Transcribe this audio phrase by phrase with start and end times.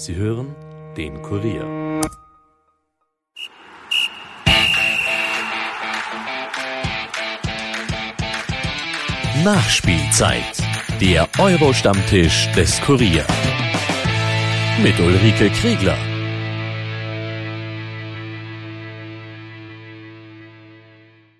[0.00, 0.54] Sie hören
[0.96, 1.64] den Kurier.
[9.42, 10.44] Nachspielzeit.
[11.00, 13.26] Der Euro-Stammtisch des Kurier.
[14.80, 15.98] Mit Ulrike Kriegler.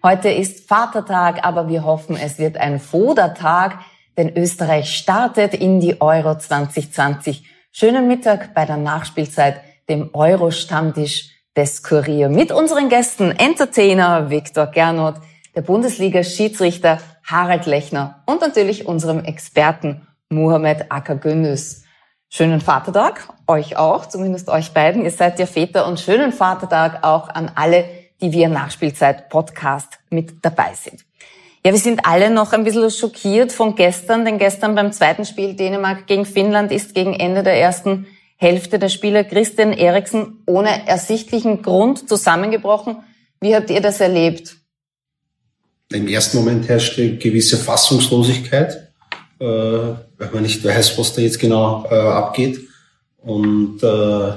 [0.02, 3.78] Heute ist Vatertag, aber wir hoffen, es wird ein Fodertag,
[4.16, 7.44] denn Österreich startet in die Euro 2020.
[7.70, 12.28] Schönen Mittag bei der Nachspielzeit, dem Euro-Stammtisch des Kurier.
[12.28, 15.16] Mit unseren Gästen Entertainer Viktor Gernot,
[15.54, 21.84] der Bundesliga-Schiedsrichter Harald Lechner und natürlich unserem Experten Mohamed Akagündüz.
[22.30, 25.04] Schönen Vatertag, euch auch, zumindest euch beiden.
[25.04, 27.84] Ihr seid ja Väter und schönen Vatertag auch an alle,
[28.20, 31.04] die wir Nachspielzeit Podcast mit dabei sind.
[31.68, 35.52] Ja, wir sind alle noch ein bisschen schockiert von gestern, denn gestern beim zweiten Spiel
[35.52, 41.60] Dänemark gegen Finnland ist gegen Ende der ersten Hälfte der Spieler Christian Eriksen ohne ersichtlichen
[41.60, 42.96] Grund zusammengebrochen.
[43.42, 44.56] Wie habt ihr das erlebt?
[45.92, 48.90] Im ersten Moment herrschte gewisse Fassungslosigkeit,
[49.38, 52.66] äh, weil man nicht weiß, was da jetzt genau äh, abgeht.
[53.18, 54.32] Und äh,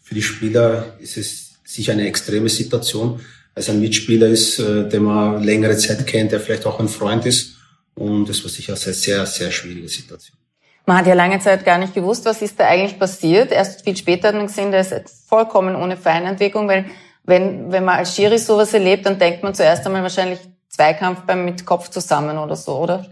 [0.00, 3.18] für die Spieler ist es sicher eine extreme Situation,
[3.56, 7.24] als ein Mitspieler ist, äh, den man längere Zeit kennt, der vielleicht auch ein Freund
[7.24, 7.56] ist.
[7.94, 10.36] Und das war sicher eine sehr, sehr schwierige Situation.
[10.84, 13.50] Man hat ja lange Zeit gar nicht gewusst, was ist da eigentlich passiert.
[13.50, 14.94] Erst viel später hat man gesehen, der ist
[15.26, 16.84] vollkommen ohne Feinentwicklung, weil
[17.24, 21.44] wenn, wenn man als Schiri sowas erlebt, dann denkt man zuerst einmal wahrscheinlich, Zweikampf beim
[21.44, 23.06] mit Kopf zusammen oder so, oder?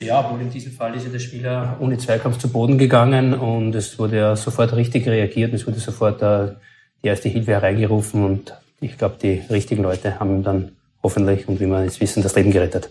[0.00, 3.74] Ja, obwohl in diesem Fall ist ja der Spieler ohne Zweikampf zu Boden gegangen und
[3.74, 6.54] es wurde ja sofort richtig reagiert, es wurde sofort äh,
[7.02, 11.60] die erste Hilfe hereingerufen und ich glaube, die richtigen Leute haben ihm dann hoffentlich und
[11.60, 12.90] wie wir jetzt wissen, das Leben gerettet.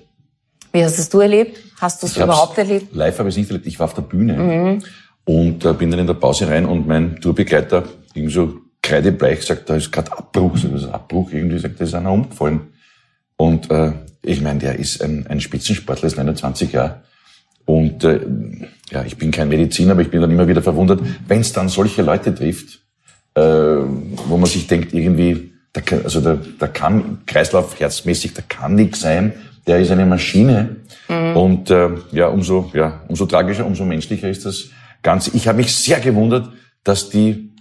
[0.71, 1.57] Wie hast es du erlebt?
[1.79, 2.93] Hast du es überhaupt erlebt?
[2.93, 3.65] Live habe ich es nicht erlebt.
[3.67, 4.83] Ich war auf der Bühne mhm.
[5.25, 9.69] und äh, bin dann in der Pause rein und mein Tourbegleiter irgendwie so kreidebleich sagt,
[9.69, 10.57] da ist gerade Abbruch.
[10.57, 12.61] So, das ist Abbruch irgendwie, sagt, da ist einer umgefallen.
[13.35, 17.03] Und äh, ich meine, der ist ein, ein Spitzensportler, ist 29 Jahre.
[17.65, 18.19] Und äh,
[18.91, 21.69] ja, ich bin kein Mediziner, aber ich bin dann immer wieder verwundert, wenn es dann
[21.69, 22.79] solche Leute trifft,
[23.35, 28.41] äh, wo man sich denkt, irgendwie, da kann, also da, da kann Kreislauf herzmäßig, da
[28.47, 29.33] kann nichts sein,
[29.67, 30.77] der ist eine Maschine.
[31.07, 31.37] Mhm.
[31.37, 34.69] Und äh, ja, umso, ja, umso tragischer, umso menschlicher ist das
[35.03, 35.31] Ganze.
[35.35, 36.49] Ich habe mich sehr gewundert,
[36.83, 37.51] dass die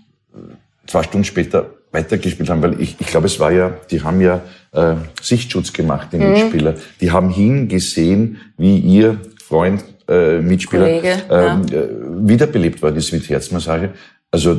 [0.87, 4.43] zwei Stunden später weitergespielt haben, weil ich, ich glaube, es war ja, die haben ja
[4.73, 6.33] äh, Sichtschutz gemacht, die mhm.
[6.33, 6.75] Mitspieler.
[7.01, 11.81] Die haben hingesehen, wie ihr Freund, äh, Mitspieler Kollege, ähm, ja.
[11.81, 11.89] äh,
[12.29, 13.91] wiederbelebt worden ist mit Herzmassage.
[14.31, 14.59] Also äh,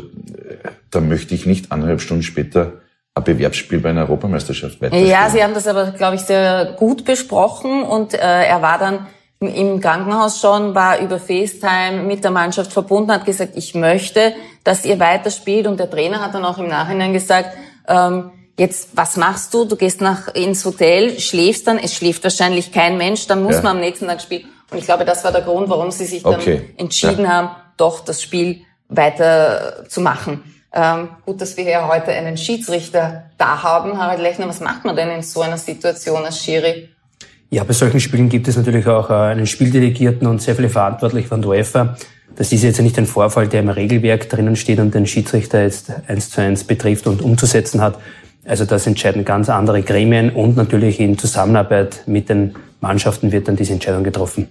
[0.90, 2.74] da möchte ich nicht anderthalb Stunden später
[3.16, 5.10] Bewerbsspiel bei einer Europameisterschaft weiterspielen.
[5.10, 9.08] Ja, Sie haben das aber, glaube ich, sehr gut besprochen und äh, er war dann
[9.42, 14.34] im Krankenhaus schon, war über FaceTime mit der Mannschaft verbunden, hat gesagt, ich möchte,
[14.66, 15.66] dass ihr weiterspielt.
[15.66, 17.56] Und der Trainer hat dann auch im Nachhinein gesagt,
[17.88, 19.64] ähm, jetzt, was machst du?
[19.64, 23.62] Du gehst nach ins Hotel, schläfst dann, es schläft wahrscheinlich kein Mensch, dann muss ja.
[23.62, 24.46] man am nächsten Tag spielen.
[24.72, 26.74] Und ich glaube, das war der Grund, warum sie sich dann okay.
[26.78, 27.30] entschieden ja.
[27.30, 30.44] haben, doch das Spiel weiter zu machen.
[30.72, 33.98] Ähm, gut, dass wir hier heute einen Schiedsrichter da haben.
[33.98, 36.90] Harald Lechner, was macht man denn in so einer Situation als Schiri?
[37.50, 41.28] Ja, bei solchen Spielen gibt es natürlich auch äh, einen Spieldelegierten und sehr viele Verantwortliche
[41.28, 41.98] von der UEFA.
[42.36, 45.92] Das ist jetzt nicht ein Vorfall, der im Regelwerk drinnen steht und den Schiedsrichter jetzt
[46.08, 47.98] eins zu eins betrifft und umzusetzen hat.
[48.46, 53.56] Also das entscheiden ganz andere Gremien und natürlich in Zusammenarbeit mit den Mannschaften wird dann
[53.56, 54.48] diese Entscheidung getroffen.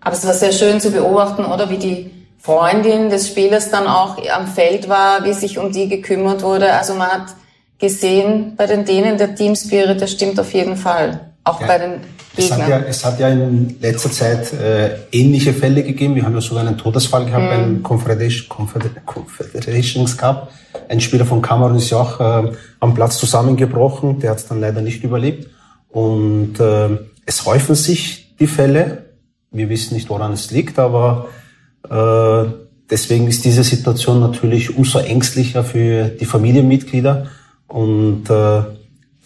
[0.00, 2.10] Aber es war sehr schön zu beobachten, oder wie die
[2.42, 6.72] Freundin des Spielers dann auch am Feld war, wie sich um die gekümmert wurde.
[6.72, 7.26] Also man hat
[7.78, 11.32] gesehen, bei den Dänen der Team Spirit, der stimmt auf jeden Fall.
[11.44, 11.66] Auch ja.
[11.68, 12.00] bei den
[12.34, 16.14] es hat, ja, es hat ja in letzter Zeit äh, ähnliche Fälle gegeben.
[16.14, 17.48] Wir haben ja sogar einen Todesfall gehabt mhm.
[17.48, 18.48] beim Confederation,
[19.04, 20.50] Confederations Cup.
[20.88, 24.18] Ein Spieler von Kamerun ist ja auch äh, am Platz zusammengebrochen.
[24.20, 25.50] Der hat es dann leider nicht überlebt.
[25.90, 26.88] Und äh,
[27.26, 29.10] es häufen sich die Fälle.
[29.50, 31.28] Wir wissen nicht, woran es liegt, aber
[31.88, 32.44] äh,
[32.90, 37.26] deswegen ist diese Situation natürlich umso ängstlicher für die Familienmitglieder.
[37.68, 38.58] Und äh,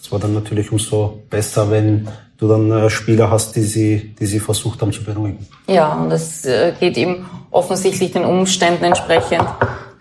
[0.00, 2.08] es war dann natürlich umso besser, wenn
[2.38, 5.46] du dann äh, Spieler hast, die sie, die sie versucht haben zu beruhigen.
[5.66, 6.46] Ja, und das
[6.78, 9.46] geht ihm offensichtlich den Umständen entsprechend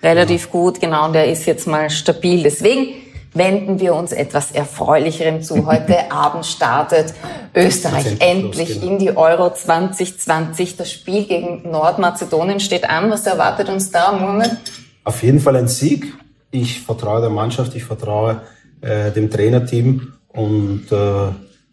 [0.04, 0.80] relativ gut.
[0.80, 2.44] Genau, und der ist jetzt mal stabil.
[2.44, 3.05] Deswegen
[3.36, 5.68] wenden wir uns etwas Erfreulicherem zu.
[5.68, 7.14] Heute Abend startet
[7.54, 8.94] Österreich endlich genau.
[8.94, 10.78] in die Euro 2020.
[10.78, 13.12] Das Spiel gegen Nordmazedonien steht an.
[13.12, 14.58] Was erwartet uns da, Mohamed?
[15.04, 16.14] Auf jeden Fall ein Sieg.
[16.50, 18.42] Ich vertraue der Mannschaft, ich vertraue
[18.82, 21.28] äh, dem Trainerteam und äh,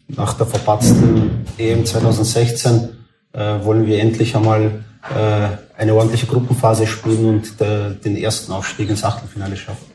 [0.08, 2.88] nach der verpatzten EM 2016
[3.32, 4.84] äh, wollen wir endlich einmal
[5.14, 9.91] äh, eine ordentliche Gruppenphase spielen und der, den ersten Aufstieg ins Achtelfinale schaffen.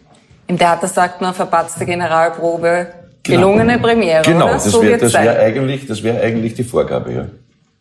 [0.47, 2.88] Im Theater sagt man verpatzte Generalprobe,
[3.23, 3.88] gelungene genau.
[3.88, 4.21] Premiere.
[4.23, 4.53] Genau, oder?
[4.53, 7.25] das so wäre wär eigentlich, das wäre eigentlich die Vorgabe, ja.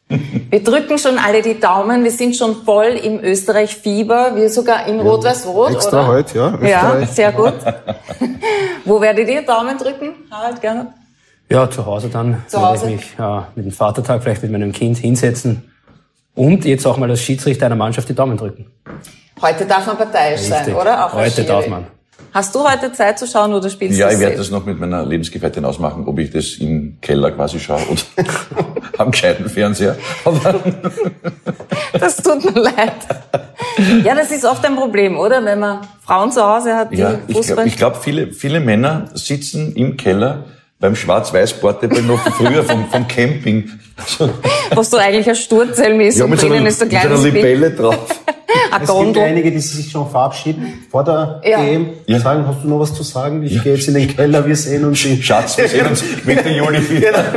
[0.51, 2.05] Wir drücken schon alle die Daumen.
[2.05, 4.37] Wir sind schon voll im Österreich-Fieber.
[4.37, 6.09] Wir sogar in Rot-Weiß-Rot, Extra oder?
[6.09, 6.55] heute, ja.
[6.55, 7.01] Österreich.
[7.01, 7.55] Ja, sehr gut.
[8.85, 10.95] Wo werdet ihr Daumen drücken, Harald, gerne?
[11.51, 12.43] Ja, zu Hause dann.
[12.47, 12.83] Zu Hause?
[12.83, 15.73] Werde ich mich äh, mit dem Vatertag vielleicht mit meinem Kind hinsetzen
[16.35, 18.71] und jetzt auch mal als Schiedsrichter einer Mannschaft die Daumen drücken.
[19.43, 20.67] Heute darf man parteiisch Richtig.
[20.67, 21.07] sein, oder?
[21.07, 21.87] Auch heute darf man.
[22.33, 24.79] Hast du heute Zeit zu schauen oder spielst du Ja, ich werde das noch mit
[24.79, 28.03] meiner Lebensgefährtin ausmachen, ob ich das im Keller quasi schaue oder
[28.99, 29.97] am gescheiten Fernseher.
[31.99, 32.93] das tut mir leid.
[34.05, 35.45] Ja, das ist oft ein Problem, oder?
[35.45, 37.67] Wenn man Frauen zu Hause hat, die ja, Fußball...
[37.67, 40.45] Ich glaube, glaub, viele, viele Männer sitzen im Keller
[40.79, 43.71] beim Schwarz-Weiß-Portable noch früher vom, vom Camping.
[44.75, 47.35] Was du eigentlich ein Sturzelm ist ja, und drinnen so ist ein kleines so eine
[47.35, 47.97] Libelle drauf.
[48.83, 51.63] es gibt einige, die sich schon verabschieden vor der ja.
[51.63, 51.91] EM.
[52.07, 52.21] Ja.
[52.21, 53.43] Sagen, hast du noch was zu sagen?
[53.43, 53.63] Ich ja.
[53.63, 54.99] gehe jetzt in den Keller, wir sehen uns.
[54.99, 57.25] Schatz, wir sehen uns Mitte Juli wieder.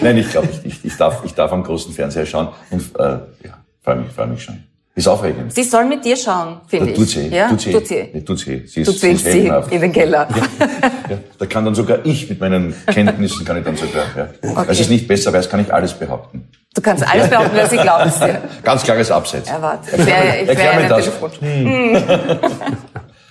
[0.00, 0.64] Nein, ich glaube nicht.
[0.64, 4.26] Ich, ich, darf, ich darf am großen Fernseher schauen und äh, ja, freue mich, freue
[4.26, 4.64] mich schon.
[4.96, 5.52] Ist aufregend.
[5.52, 6.96] Sie soll mit dir schauen, finde ich.
[6.96, 7.28] Tut sie.
[7.28, 7.50] Ja?
[7.50, 7.70] Tut sie.
[7.70, 8.08] Tut sie.
[8.14, 8.66] Nee, tut sie.
[8.66, 10.26] Sie ist, du zwingst sie, sie in den Keller.
[10.30, 10.66] Ja,
[11.10, 14.28] ja, da kann dann sogar ich mit meinen Kenntnissen, kann ich dann sogar, ja.
[14.42, 14.68] Okay.
[14.68, 16.48] Als es nicht besser weiß, kann ich alles behaupten.
[16.74, 18.40] Du kannst alles behaupten, sie glaubt es dir.
[18.62, 19.50] Ganz klares Abseits.
[19.50, 19.96] Ja, warte.
[19.96, 21.10] Ich wäre ich wär mir das.
[21.40, 21.96] Hm.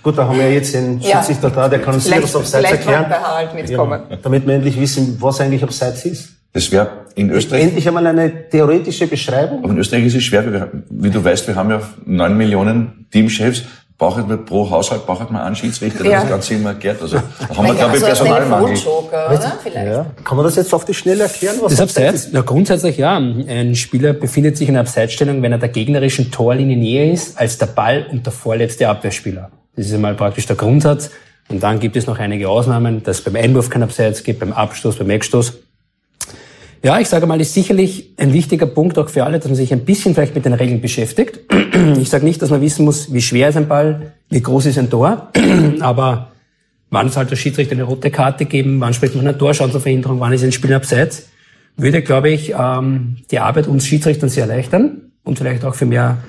[0.04, 3.08] Gut, da haben wir jetzt den Schiedsrichter da, der kann uns hier das Abseits erklären.
[3.10, 4.04] Bei Harald mitkommen.
[4.08, 6.30] Ja, damit wir endlich wissen, was eigentlich Abseits ist.
[6.54, 7.64] Das wäre in Österreich.
[7.64, 9.64] Endlich einmal eine theoretische Beschreibung.
[9.64, 13.08] Aber in Österreich ist es schwer, wie, wie du weißt, wir haben ja neun Millionen
[13.12, 13.64] Teamchefs.
[13.98, 16.20] Braucht man pro Haushalt braucht man einen Schiedsrichter, der ja.
[16.20, 17.02] das Ganze immer erklärt.
[17.02, 18.76] Also da haben wir, glaube ich, so Personalmangel.
[18.76, 19.54] Oder?
[19.64, 19.88] Vielleicht.
[19.88, 20.06] Ja.
[20.22, 21.56] Kann man das jetzt auf die Schnelle erklären?
[21.62, 22.28] Was das Abseits?
[22.34, 23.16] Na, grundsätzlich ja.
[23.16, 27.58] Ein Spieler befindet sich in einer Abseitsstellung, wenn er der gegnerischen Torlinie näher ist als
[27.58, 29.50] der Ball und der vorletzte Abwehrspieler.
[29.78, 31.12] Das ist einmal praktisch der Grundsatz.
[31.48, 34.52] Und dann gibt es noch einige Ausnahmen, dass es beim Einwurf kein Abseits gibt, beim
[34.52, 35.54] Abstoß, beim Eckstoß.
[36.86, 39.74] Ja, ich sage mal, ist sicherlich ein wichtiger Punkt auch für alle, dass man sich
[39.74, 41.40] ein bisschen vielleicht mit den Regeln beschäftigt.
[42.00, 44.78] Ich sage nicht, dass man wissen muss, wie schwer ist ein Ball, wie groß ist
[44.78, 45.32] ein Tor,
[45.80, 46.32] aber
[46.92, 50.44] wann soll der Schiedsrichter eine rote Karte geben, wann spricht man eine Torschancenverhinderung, wann ist
[50.44, 51.30] ein Spiel abseits,
[51.76, 56.20] würde, glaube ich, ähm, die Arbeit uns Schiedsrichtern sehr erleichtern und vielleicht auch für mehr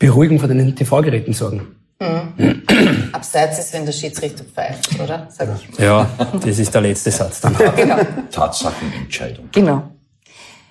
[0.00, 1.62] Beruhigung von den TV-Geräten sorgen.
[2.02, 3.12] Mhm.
[3.12, 5.28] Abseits ist, wenn der Schiedsrichter pfeift, oder?
[5.30, 5.78] Sag ich.
[5.78, 6.08] Ja,
[6.44, 7.56] das ist der letzte Satz dann.
[7.76, 7.98] genau.
[8.30, 9.48] Tatsachenentscheidung.
[9.52, 9.82] Genau.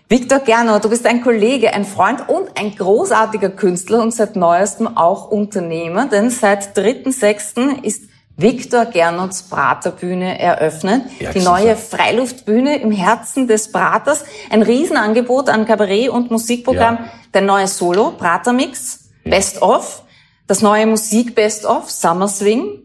[0.10, 4.98] Viktor Gernot, du bist ein Kollege, ein Freund und ein großartiger Künstler und seit neuestem
[4.98, 7.82] auch Unternehmer, denn seit 3.6.
[7.84, 11.04] ist Viktor Gernots Praterbühne eröffnet.
[11.20, 14.26] Ja, die neue Freiluftbühne im Herzen des Praters.
[14.50, 16.98] Ein Riesenangebot an Kabarett- und Musikprogramm.
[16.98, 17.12] Ja.
[17.34, 20.04] Der neue Solo, Pratermix, Best of
[20.52, 22.80] das neue Musik Best of, Summer Swing,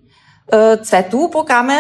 [0.47, 1.73] äh, zwei Duo-Programme,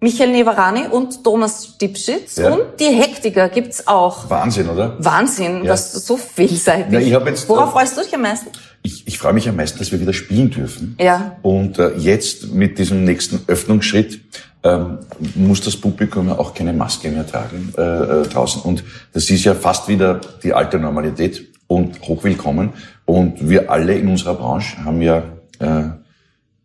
[0.00, 2.50] Michael Nevarani und Thomas Dipschitz ja.
[2.50, 4.30] und die Hektiker gibt's auch.
[4.30, 4.96] Wahnsinn, oder?
[5.00, 5.72] Wahnsinn, ja.
[5.72, 6.90] was so vielseitig.
[6.90, 8.48] Ja, ich jetzt, Worauf äh, freust du dich am meisten?
[8.82, 10.96] Ich, ich freue mich am meisten, dass wir wieder spielen dürfen.
[10.98, 11.36] Ja.
[11.42, 14.20] Und äh, jetzt mit diesem nächsten Öffnungsschritt
[14.62, 15.00] ähm,
[15.34, 18.62] muss das Publikum ja auch keine Maske mehr tragen äh, äh, draußen.
[18.62, 18.82] Und
[19.12, 22.72] das ist ja fast wieder die alte Normalität und hochwillkommen.
[23.06, 25.22] Und wir alle in unserer Branche haben ja,
[25.58, 25.84] äh,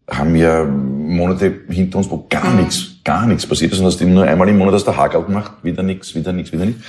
[0.10, 2.62] haben ja Monate hinter uns, wo gar mhm.
[2.62, 3.80] nichts, gar nichts passiert ist.
[3.80, 6.66] Und hast nur einmal im Monat dass der Hagel gemacht, wieder nichts, wieder nichts, wieder
[6.66, 6.82] nichts.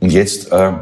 [0.00, 0.72] Und jetzt äh,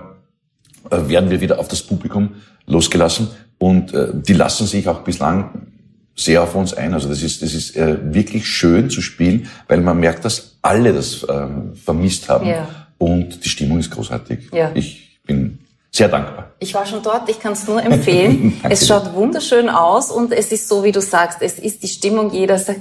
[0.90, 2.34] werden wir wieder auf das Publikum
[2.66, 3.28] losgelassen.
[3.58, 5.68] Und äh, die lassen sich auch bislang
[6.14, 6.94] sehr auf uns ein.
[6.94, 10.92] Also das ist, das ist äh, wirklich schön zu spielen, weil man merkt, dass alle
[10.92, 12.46] das äh, vermisst haben.
[12.46, 12.68] Ja.
[12.98, 14.50] Und die Stimmung ist großartig.
[14.52, 14.72] Ja.
[14.74, 15.60] Ich bin
[15.98, 16.52] sehr dankbar.
[16.60, 18.60] Ich war schon dort, ich kann es nur empfehlen.
[18.68, 22.32] es schaut wunderschön aus und es ist so, wie du sagst, es ist die Stimmung,
[22.32, 22.80] jeder sagt,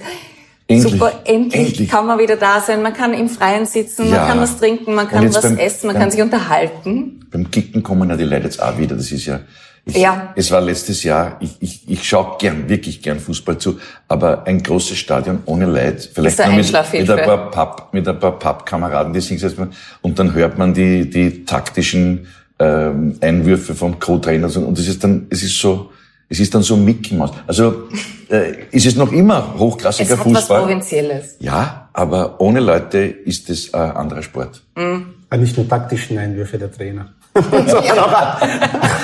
[0.70, 2.82] Endlich, Super, endlich, endlich, kann man wieder da sein.
[2.82, 4.18] Man kann im Freien sitzen, ja.
[4.18, 7.26] man kann was trinken, man kann was beim, essen, man beim, kann sich unterhalten.
[7.32, 8.98] Beim Kicken kommen ja die Leute jetzt auch wieder.
[8.98, 9.40] Das ist ja,
[9.86, 10.34] ich, ja.
[10.36, 14.62] Es war letztes Jahr, ich, ich, ich schaue gern, wirklich gern Fußball zu, aber ein
[14.62, 19.22] großes Stadion ohne Leid, vielleicht nur mit, mit, ein paar mit ein paar Pappkameraden, die
[19.22, 19.72] sich setzen
[20.02, 22.28] und dann hört man die, die taktischen
[22.60, 25.92] ähm, Einwürfe vom Co-Trainer und es ist dann, es ist so,
[26.30, 27.32] es ist dann so Mickey Mouse.
[27.46, 27.88] Also
[28.30, 30.58] äh, ist es noch immer hochklassiger es hat Fußball.
[30.58, 31.36] Was Provinzielles.
[31.40, 34.62] Ja, aber ohne Leute ist es ein anderer Sport.
[34.76, 35.14] Mhm.
[35.38, 38.42] Nicht nur taktischen Einwürfe der Trainer, sondern auch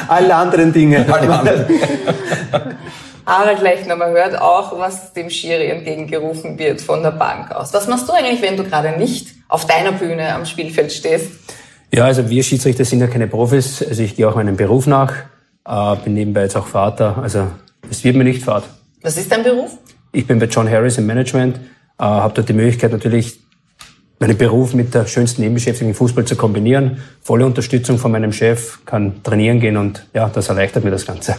[0.08, 1.06] alle anderen Dinge.
[1.14, 1.66] Alle anderen.
[3.26, 7.74] Harald Lechner, man hört auch, was dem Schiri entgegengerufen wird von der Bank aus.
[7.74, 11.32] Was machst du eigentlich, wenn du gerade nicht auf deiner Bühne am Spielfeld stehst?
[11.94, 13.84] Ja, also wir Schiedsrichter sind ja keine Profis.
[13.88, 15.14] Also ich gehe auch meinem Beruf nach.
[15.66, 17.20] äh, bin nebenbei jetzt auch Vater.
[17.20, 17.48] Also
[17.88, 18.64] es wird mir nicht fad.
[19.04, 19.78] Was ist dein Beruf?
[20.12, 21.60] Ich bin bei John Harris im Management, äh,
[22.04, 23.40] habe dort die Möglichkeit natürlich
[24.18, 26.98] meinen Beruf mit der schönsten Nebenbeschäftigung im Fußball zu kombinieren.
[27.22, 31.36] Volle Unterstützung von meinem Chef, kann trainieren gehen und ja, das erleichtert mir das Ganze.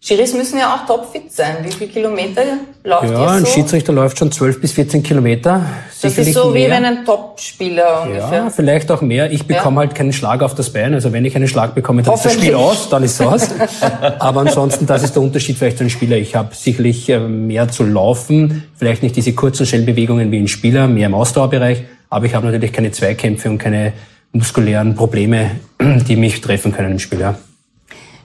[0.00, 1.56] Schiris müssen ja auch topfit sein.
[1.64, 2.42] Wie viele Kilometer
[2.84, 3.50] läuft Ja, ihr ein so?
[3.50, 5.62] Schiedsrichter läuft schon 12 bis 14 Kilometer.
[5.88, 6.70] das Sicherlich ist so wie mehr.
[6.70, 8.32] wenn ein Topspieler ungefähr.
[8.32, 9.32] Ja, vielleicht auch mehr.
[9.32, 10.94] Ich bekomme halt keinen Schlag auf das Bein.
[10.94, 13.48] Also wenn ich einen Schlag bekomme, dann ist das Spiel aus, dann ist es aus.
[14.20, 16.16] Aber ansonsten, das ist der Unterschied vielleicht zu einem Spieler.
[16.16, 20.86] Ich habe sicherlich äh, mehr zu laufen, vielleicht nicht diese kurzen Schnellbewegungen wie ein Spieler,
[20.86, 21.82] mehr im Ausdauerbereich.
[22.08, 23.92] Aber ich habe natürlich keine Zweikämpfe und keine
[24.32, 25.50] muskulären Probleme,
[25.80, 27.18] die mich treffen können im Spiel.
[27.20, 27.34] Ja.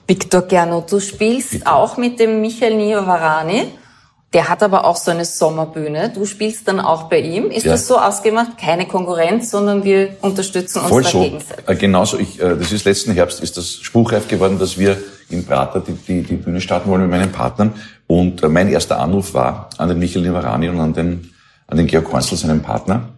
[0.06, 3.68] Victor Gernot, du spielst auch mit dem Michael Niavarani.
[4.34, 6.10] Der hat aber auch so eine Sommerbühne.
[6.12, 7.50] Du spielst dann auch bei ihm.
[7.52, 7.72] Ist Ja.
[7.72, 8.58] das so ausgemacht?
[8.58, 11.22] Keine Konkurrenz, sondern wir unterstützen uns Voll so.
[11.22, 11.68] gegenseitig.
[11.68, 12.18] Äh, genauso.
[12.18, 14.96] Ich, äh, das ist letzten Herbst ist das spruchreif geworden, dass wir
[15.30, 17.74] in Prater die, die, die Bühne starten wollen mit meinen Partnern.
[18.08, 21.32] Und äh, mein erster Anruf war an den Michael Nivarani und an den,
[21.68, 23.10] an den Georg Hornsel, seinen Partner.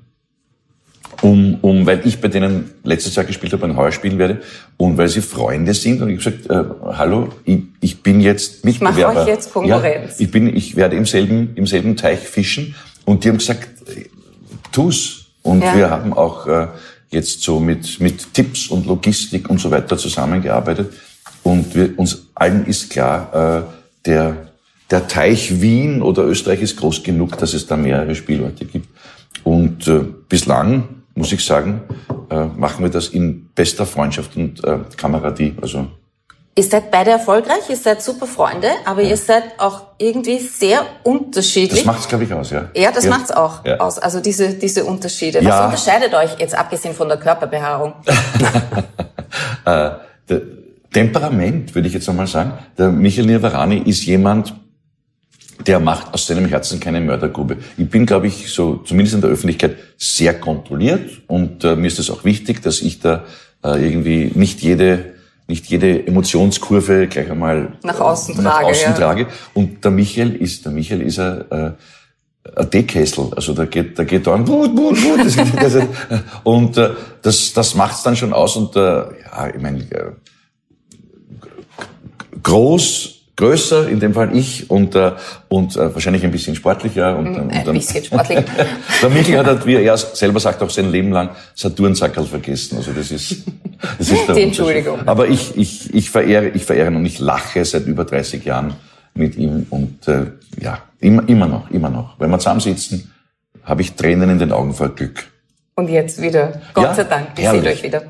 [1.23, 4.43] Um, um, weil ich bei denen letztes Jahr gespielt habe und heuer spielen werde
[4.77, 8.65] und weil sie Freunde sind und ich habe gesagt, äh, hallo, ich, ich bin jetzt
[8.65, 9.23] mach Mitbewerber.
[9.23, 10.19] euch jetzt Konkurrenz.
[10.19, 12.75] Ja, ich bin, ich werde im selben, im selben Teich fischen
[13.07, 13.69] und die haben gesagt,
[14.73, 15.23] tu's.
[15.43, 15.77] Und Ja.
[15.77, 16.67] wir haben auch äh,
[17.11, 20.93] jetzt so mit, mit Tipps und Logistik und so weiter zusammengearbeitet.
[21.43, 24.49] Und wir, uns allen ist klar, äh, der,
[24.91, 28.89] der Teich Wien oder Österreich ist groß genug, dass es da mehrere Spielorte gibt.
[29.45, 31.81] Und äh, bislang, muss ich sagen,
[32.31, 35.57] äh, machen wir das in bester Freundschaft und äh, Kameradie.
[35.61, 35.87] Also
[36.59, 41.81] Ihr seid beide erfolgreich, ihr seid super Freunde, aber ihr seid auch irgendwie sehr unterschiedlich.
[41.81, 42.71] das macht's, glaube ich, aus, ja.
[42.75, 43.77] ja, das macht's auch Ja.
[43.79, 43.99] aus.
[43.99, 45.43] Also diese, diese Unterschiede.
[45.43, 45.51] Ja.
[45.51, 47.93] Was unterscheidet euch jetzt abgesehen von der Körperbehaarung?
[49.67, 49.91] äh,
[50.31, 50.41] der
[50.95, 52.55] Temperament, würde ich jetzt einmal sagen.
[52.79, 54.55] Der Michael Niavarani ist jemand,
[55.65, 57.59] der macht aus seinem Herzen keine Mördergrube.
[57.77, 61.99] Ich bin, glaube ich, so zumindest in der Öffentlichkeit sehr kontrolliert und äh, mir ist
[61.99, 63.25] es auch wichtig, dass ich da
[63.65, 65.17] äh, irgendwie nicht jede
[65.49, 68.93] nicht jede Emotionskurve gleich einmal Nach außen äh, nach trage, außen ja.
[68.93, 69.27] trage.
[69.55, 71.71] Und der Michael ist der Michael ist ein, äh,
[72.57, 73.33] ein Teekessel.
[73.35, 74.71] Also da geht, da geht dann wut.
[75.19, 75.87] Das, das,
[76.43, 76.91] und äh,
[77.23, 78.57] das, das macht's dann schon aus.
[78.57, 80.13] Und äh, ja, ich meine, äh,
[82.43, 85.13] groß, größer, in dem Fall ich, und, äh,
[85.49, 87.17] und äh, wahrscheinlich ein bisschen sportlicher.
[87.17, 88.45] Und, und Ein bisschen sportlich.
[89.03, 92.79] der Michael hat, halt, wie er selber sagt, auch sein Leben lang Saturnsackerl vergessen.
[92.79, 93.45] Also das ist,
[93.99, 94.43] das ist der Die.
[94.43, 95.07] Entschuldigung.
[95.07, 98.75] Aber ich, ich, ich verehre, ich verehre ihn und ich lache seit über 30 Jahren
[99.15, 100.27] mit ihm und äh,
[100.61, 102.19] ja, immer, immer noch, immer noch.
[102.19, 103.13] Wenn wir zusammensitzen,
[103.65, 105.25] habe ich Tränen in den Augen vor Glück.
[105.75, 106.61] Und jetzt wieder.
[106.73, 107.63] Gott Ja, sei Dank, herrlich.
[107.63, 108.03] seht euch wieder.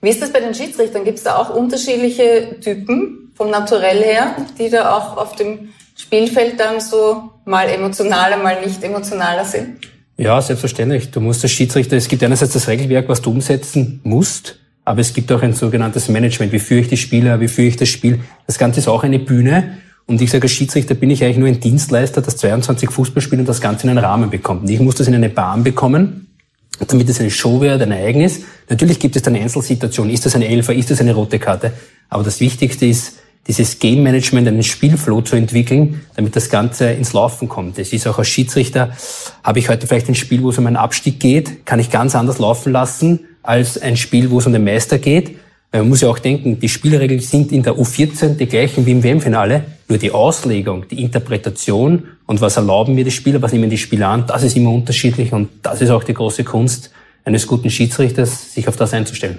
[0.00, 1.04] Wie ist das bei den Schiedsrichtern?
[1.04, 6.58] Gibt es da auch unterschiedliche Typen vom Naturell her, die da auch auf dem Spielfeld
[6.58, 9.78] dann so mal emotionaler, mal nicht emotionaler sind?
[10.16, 11.12] Ja, selbstverständlich.
[11.12, 15.14] Du musst als Schiedsrichter, es gibt einerseits das Regelwerk, was du umsetzen musst, aber es
[15.14, 16.50] gibt auch ein sogenanntes Management.
[16.50, 18.18] Wie führe ich die Spieler, wie führe ich das Spiel?
[18.48, 19.78] Das Ganze ist auch eine Bühne.
[20.06, 23.48] Und ich sage, als Schiedsrichter bin ich eigentlich nur ein Dienstleister, das 22 Fußballspiele und
[23.48, 24.62] das Ganze in einen Rahmen bekommt.
[24.62, 26.34] Und ich muss das in eine Bahn bekommen,
[26.88, 28.40] damit es eine Show wird, ein Ereignis.
[28.68, 30.12] Natürlich gibt es dann Einzelsituationen.
[30.12, 30.74] Ist das eine Elfer?
[30.74, 31.72] Ist das eine rote Karte?
[32.08, 33.18] Aber das Wichtigste ist,
[33.48, 37.78] dieses Game Management, einen Spielflow zu entwickeln, damit das Ganze ins Laufen kommt.
[37.78, 38.90] Es ist auch als Schiedsrichter,
[39.42, 42.14] habe ich heute vielleicht ein Spiel, wo es um einen Abstieg geht, kann ich ganz
[42.14, 45.36] anders laufen lassen als ein Spiel, wo es um den Meister geht.
[45.70, 48.92] Weil Man muss ja auch denken, die Spielregeln sind in der U14 die gleichen wie
[48.92, 53.70] im WM-Finale, nur die Auslegung, die Interpretation und was erlauben mir die Spieler, was nehmen
[53.70, 56.90] die Spieler an, das ist immer unterschiedlich und das ist auch die große Kunst
[57.24, 59.38] eines guten Schiedsrichters, sich auf das einzustellen.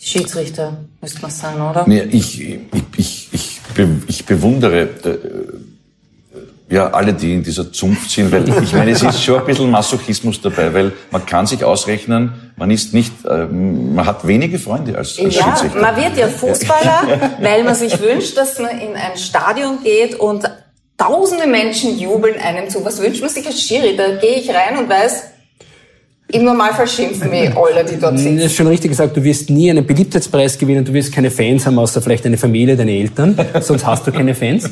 [0.00, 1.84] Schiedsrichter, müsste man sagen, oder?
[1.86, 2.60] Nee, ich, ich,
[2.96, 3.60] ich, ich,
[4.06, 9.22] ich bewundere äh, ja alle, die in dieser Zunft sind, weil ich meine, es ist
[9.22, 14.06] schon ein bisschen Masochismus dabei, weil man kann sich ausrechnen, man ist nicht, äh, man
[14.06, 15.80] hat wenige Freunde als, als Ja, Schiedsrichter.
[15.80, 20.48] man wird ja Fußballer, weil man sich wünscht, dass man in ein Stadion geht und
[20.96, 22.84] tausende Menschen jubeln einem zu.
[22.84, 23.96] Was wünscht man sich als Schiri?
[23.96, 25.24] Da gehe ich rein und weiß,
[26.32, 28.38] im Normalfall schimpfen mich alle, die dort Das sitzen.
[28.38, 31.78] ist schon richtig gesagt, du wirst nie einen Beliebtheitspreis gewinnen, du wirst keine Fans haben,
[31.78, 34.70] außer vielleicht deine Familie, deine Eltern, sonst hast du keine Fans.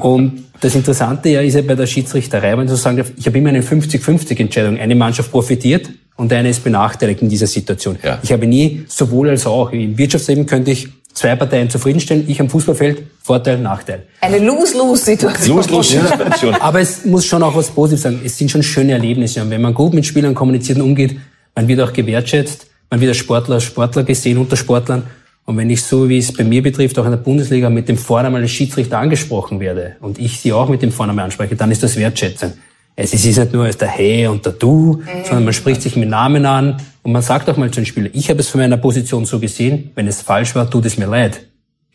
[0.00, 3.38] Und das Interessante ja ist ja bei der Schiedsrichterei, wenn du sagen darf, ich habe
[3.38, 4.78] immer eine 50-50-Entscheidung.
[4.78, 7.98] Eine Mannschaft profitiert und eine ist benachteiligt in dieser Situation.
[8.02, 8.18] Ja.
[8.22, 9.72] Ich habe nie sowohl als auch.
[9.72, 14.02] Im Wirtschaftsleben könnte ich zwei Parteien zufriedenstellen, ich am Fußballfeld, Vorteil, Nachteil.
[14.20, 15.56] Eine Lose-Lose-Situation.
[15.56, 16.54] Los, los, Situation.
[16.60, 18.20] Aber es muss schon auch was Positives sein.
[18.24, 19.40] Es sind schon schöne Erlebnisse.
[19.40, 21.16] Und wenn man gut mit Spielern kommuniziert und umgeht,
[21.54, 25.04] man wird auch gewertschätzt, man wird als Sportler, als Sportler gesehen unter Sportlern.
[25.46, 27.98] Und wenn ich so, wie es bei mir betrifft, auch in der Bundesliga mit dem
[27.98, 31.82] Vornamen als Schiedsrichter angesprochen werde und ich sie auch mit dem Vornamen anspreche, dann ist
[31.82, 32.54] das Wertschätzen.
[32.96, 35.24] Es ist nicht nur als der Hey und der Du, mhm.
[35.24, 38.10] sondern man spricht sich mit Namen an und man sagt auch mal zu den Spielern,
[38.14, 41.06] ich habe es von meiner Position so gesehen, wenn es falsch war, tut es mir
[41.06, 41.40] leid.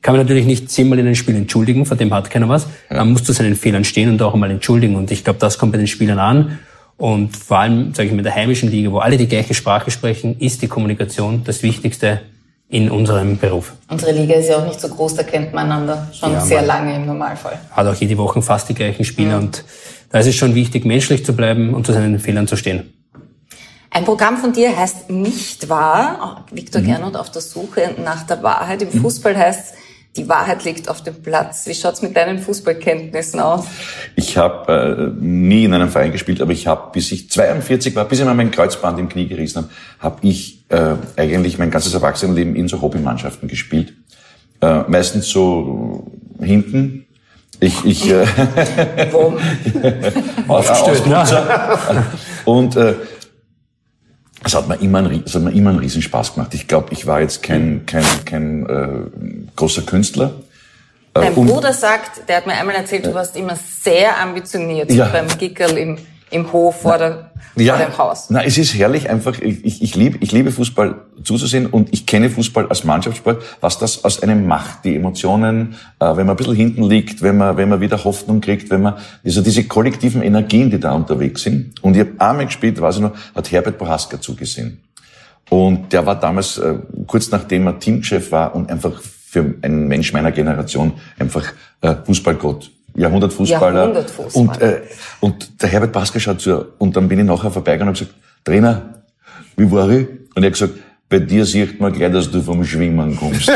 [0.02, 2.68] Kann man natürlich nicht zehnmal in einem Spiel entschuldigen, vor dem hat keiner was.
[2.90, 4.96] Man muss zu seinen Fehlern stehen und auch einmal entschuldigen.
[4.96, 6.60] Und ich glaube, das kommt bei den Spielern an.
[6.96, 9.92] Und vor allem, sage ich mal, in der heimischen Liga, wo alle die gleiche Sprache
[9.92, 12.22] sprechen, ist die Kommunikation das Wichtigste
[12.70, 13.74] in unserem Beruf.
[13.90, 16.62] Unsere Liga ist ja auch nicht so groß, da kennt man einander schon ja, sehr
[16.62, 17.60] lange im Normalfall.
[17.72, 19.46] Hat auch jede Woche fast die gleichen Spieler mhm.
[19.48, 19.64] und
[20.10, 22.94] da ist es schon wichtig, menschlich zu bleiben und zu seinen Fehlern zu stehen.
[23.92, 26.46] Ein Programm von dir heißt Nicht wahr.
[26.52, 26.86] Viktor mhm.
[26.86, 28.82] Gernot auf der Suche nach der Wahrheit.
[28.82, 29.02] Im mhm.
[29.02, 29.76] Fußball heißt
[30.18, 31.68] die Wahrheit liegt auf dem Platz.
[31.68, 33.66] Wie schaut's mit deinen Fußballkenntnissen aus?
[34.16, 38.06] Ich habe äh, nie in einem Verein gespielt, aber ich habe, bis ich 42 war,
[38.06, 41.94] bis ich mal mein Kreuzband im Knie gerissen habe, habe ich äh, eigentlich mein ganzes
[41.94, 43.94] Erwachsenenleben in so Hobbymannschaften gespielt.
[44.62, 46.12] Äh, meistens so
[46.42, 47.06] hinten.
[47.60, 48.26] Ich, ich äh,
[50.48, 52.06] Aufgestellt, ne?
[52.46, 52.96] Und äh,
[54.46, 56.54] es hat mir immer einen, es hat mir immer einen Riesenspaß gemacht.
[56.54, 60.36] Ich glaube, ich war jetzt kein, kein, kein äh, großer Künstler.
[61.14, 65.08] Äh, Dein Bruder sagt, der hat mir einmal erzählt, du warst immer sehr ambitioniert ja.
[65.08, 65.98] beim Gickerl im
[66.32, 68.30] im Hof vor, der, ja, vor dem Haus.
[68.30, 69.40] Na, es ist herrlich einfach.
[69.40, 74.04] Ich, ich, liebe, ich liebe Fußball zuzusehen und ich kenne Fußball als Mannschaftssport, was das
[74.04, 74.86] aus einem macht.
[74.86, 78.42] Die Emotionen, äh, wenn man ein bisschen hinten liegt, wenn man, wenn man wieder Hoffnung
[78.42, 81.82] kriegt, wenn man, also diese kollektiven Energien, die da unterwegs sind.
[81.84, 84.82] Und ich habe einmal gespielt, weiß ich noch, hat Herbert Bohaska zugesehen.
[85.50, 86.76] Und der war damals, äh,
[87.08, 91.46] kurz nachdem er Teamchef war und einfach für einen Mensch meiner Generation einfach
[91.82, 93.80] äh, Fußballgott Jahrhundertfußballer.
[93.80, 94.50] Jahrhundertfußballer.
[94.50, 94.82] Und, äh,
[95.20, 98.20] und der Herbert Basker schaut zu, und dann bin ich nachher vorbeigegangen und habe gesagt,
[98.44, 99.04] Trainer,
[99.56, 100.08] wie war ich?
[100.36, 100.74] Und er hat gesagt,
[101.10, 103.52] bei dir sieht man gleich, dass du vom Schwimmen kommst.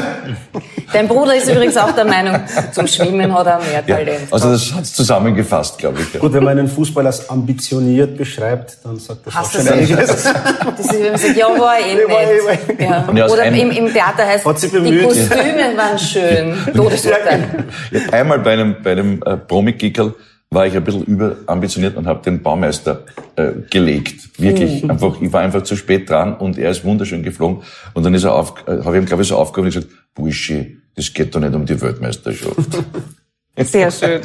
[0.93, 2.39] Dein Bruder ist übrigens auch der Meinung,
[2.72, 4.22] zum Schwimmen hat er mehr Talent.
[4.22, 6.13] Ja, also das hat's zusammengefasst, glaube ich.
[6.13, 6.19] Ja.
[6.19, 10.07] Gut, wenn man einen Fußballer als ambitioniert beschreibt, dann sagt das Hast auch schon einiges.
[10.07, 12.81] Das ist, wenn man sagt, ja, war eh nicht.
[12.81, 13.13] Ja.
[13.13, 13.27] Ja.
[13.27, 16.55] Oder im, im Theater heißt, die Kostüme waren schön.
[16.75, 17.66] Todesurteil.
[18.11, 20.16] Einmal bei einem, bei einem äh, Promi-Gickel
[20.53, 23.03] war ich ein bisschen überambitioniert und habe den Baumeister
[23.35, 24.39] äh, gelegt.
[24.39, 24.92] Wirklich, mhm.
[24.92, 27.63] einfach, ich war einfach zu spät dran und er ist wunderschön geflogen.
[27.94, 29.94] Und dann ist er auf, äh, habe ich ihm, glaube ich, so aufgehoben und gesagt,
[30.13, 32.55] Bursche, das geht doch nicht um die Weltmeisterschaft.
[33.57, 34.22] Sehr schön.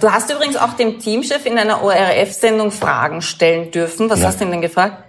[0.00, 4.08] Du hast übrigens auch dem Teamchef in einer ORF-Sendung Fragen stellen dürfen.
[4.08, 4.28] Was ja.
[4.28, 5.02] hast du ihn denn gefragt?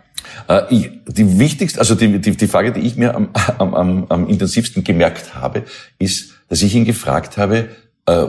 [0.48, 4.06] Äh, ich, die wichtigste, also die, die, die Frage, die ich mir am, am, am,
[4.10, 5.64] am intensivsten gemerkt habe,
[6.00, 7.70] ist, dass ich ihn gefragt habe,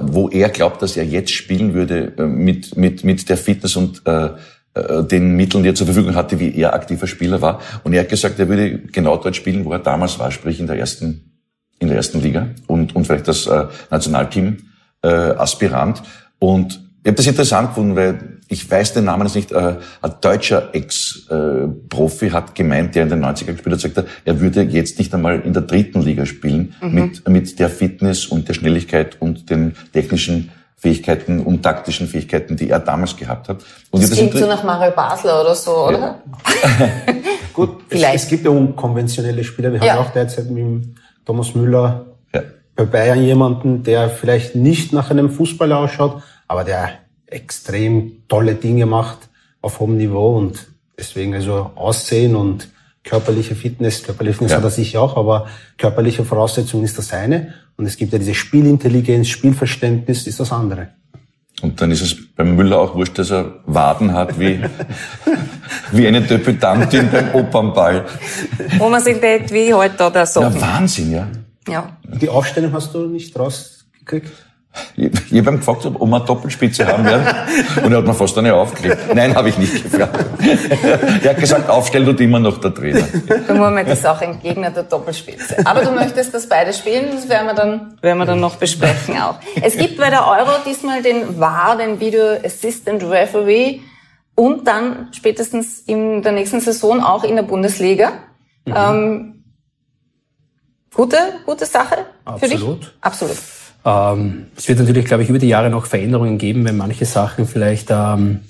[0.03, 4.03] wo er glaubt, dass er jetzt spielen würde äh, mit, mit, mit der Fitness und
[4.07, 4.31] äh,
[4.75, 7.61] äh, den Mitteln, die er zur Verfügung hatte, wie er aktiver Spieler war.
[7.83, 10.66] Und er hat gesagt, er würde genau dort spielen, wo er damals war, sprich in
[10.66, 11.38] der ersten,
[11.79, 14.59] in der ersten Liga und, und vielleicht das äh, Nationalteam
[15.03, 16.03] äh, Aspirant.
[16.38, 20.14] Und ich habe das interessant gefunden, weil ich weiß den Namen jetzt nicht, äh, ein
[20.20, 25.14] deutscher Ex-Profi hat gemeint, der in den 90er gespielt hat, sagt er, würde jetzt nicht
[25.14, 26.94] einmal in der dritten Liga spielen, mhm.
[26.94, 32.70] mit, mit der Fitness und der Schnelligkeit und den technischen Fähigkeiten und taktischen Fähigkeiten, die
[32.70, 33.58] er damals gehabt hat.
[33.92, 35.98] Und das klingt so nach Mario Basler oder so, oder?
[36.00, 36.88] Ja.
[37.52, 38.14] Gut, Vielleicht.
[38.16, 39.72] Es, es, gibt ja unkonventionelle Spieler.
[39.72, 39.92] Wir ja.
[39.92, 40.88] haben auch derzeit mit
[41.24, 42.42] Thomas Müller ja.
[42.74, 46.88] bei Bayern jemanden, der vielleicht nicht nach einem Fußballer ausschaut, aber der
[47.31, 49.29] extrem tolle Dinge macht
[49.62, 50.66] auf hohem Niveau und
[50.99, 52.69] deswegen also Aussehen und
[53.05, 54.59] körperliche Fitness, körperliche Fitness ja.
[54.59, 58.35] hat er sicher auch, aber körperliche Voraussetzung ist das eine und es gibt ja diese
[58.35, 60.88] Spielintelligenz, Spielverständnis ist das andere.
[61.62, 64.61] Und dann ist es beim Müller auch wurscht, dass er Waden hat wie,
[65.93, 68.07] wie eine Debütantin beim Opernball.
[68.79, 70.55] Wo man sich denkt, wie heute da der Socken.
[70.55, 71.29] Ja, Wahnsinn, ja.
[71.69, 71.97] ja.
[72.03, 74.31] Die Aufstellung hast du nicht rausgekriegt?
[74.96, 77.26] Ich, ich habe gefragt, ob wir eine Doppelspitze haben werden.
[77.85, 79.14] Und er hat mir fast eine aufgelegt.
[79.14, 80.24] Nein, habe ich nicht gefragt.
[81.22, 83.04] er hat gesagt, aufstellen tut immer noch der Trainer.
[83.48, 85.56] Der Mohamed ist auch ein Gegner der Doppelspitze.
[85.64, 89.20] Aber du möchtest, dass beide spielen, das werden wir dann, werden wir dann noch besprechen
[89.20, 89.37] auch.
[89.61, 93.80] Es gibt bei der Euro diesmal den VAR, den Video Assistant Referee,
[94.37, 98.12] und dann spätestens in der nächsten Saison auch in der Bundesliga.
[98.64, 98.74] Mhm.
[98.74, 99.44] Ähm,
[100.94, 102.83] gute, gute Sache für Absolut.
[102.83, 102.90] dich?
[103.00, 103.37] Absolut.
[103.85, 107.47] Ähm, es wird natürlich, glaube ich, über die Jahre noch Veränderungen geben, wenn manche Sachen
[107.47, 108.40] vielleicht ähm,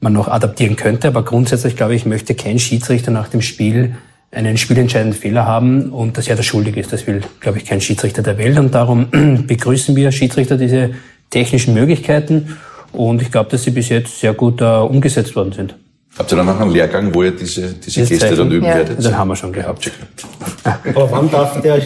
[0.00, 1.08] man noch adaptieren könnte.
[1.08, 3.96] Aber grundsätzlich, glaube ich, möchte kein Schiedsrichter nach dem Spiel
[4.32, 6.92] einen spielentscheidenden Fehler haben und dass er der schuldig ist.
[6.92, 8.58] Das will, glaube ich, kein Schiedsrichter der Welt.
[8.58, 9.08] Und darum
[9.46, 10.90] begrüßen wir Schiedsrichter diese
[11.30, 12.58] technischen Möglichkeiten.
[12.92, 15.74] Und ich glaube, dass sie bis jetzt sehr gut äh, umgesetzt worden sind.
[16.18, 18.76] Habt ihr dann noch einen Lehrgang, wo ihr diese, diese Geste dann üben ja.
[18.76, 19.04] werdet?
[19.04, 19.90] Den haben wir schon gehabt.
[20.64, 21.80] Aber wann darf der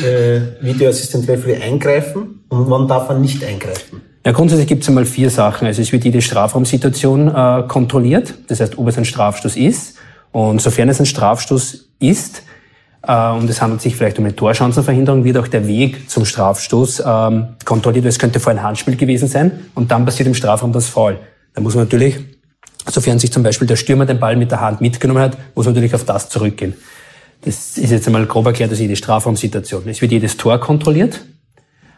[0.00, 4.02] äh, Video Assistant Referee eingreifen und wann darf er nicht eingreifen?
[4.26, 5.66] Ja, grundsätzlich gibt es einmal vier Sachen.
[5.66, 9.96] Also es wird jede Strafraumsituation äh, kontrolliert, das heißt, ob es ein Strafstoß ist.
[10.32, 12.42] Und sofern es ein Strafstoß ist,
[13.06, 17.02] äh, und es handelt sich vielleicht um eine Torchancenverhinderung, wird auch der Weg zum Strafstoß
[17.06, 18.06] ähm, kontrolliert.
[18.06, 21.18] Es könnte vorher ein Handspiel gewesen sein und dann passiert im Strafraum das Foul.
[21.54, 22.18] Da muss man natürlich,
[22.86, 25.74] sofern sich zum Beispiel der Stürmer den Ball mit der Hand mitgenommen hat, muss man
[25.74, 26.74] natürlich auf das zurückgehen.
[27.44, 29.82] Das ist jetzt einmal grob erklärt, also jede Strafraumsituation.
[29.88, 31.24] Es wird jedes Tor kontrolliert,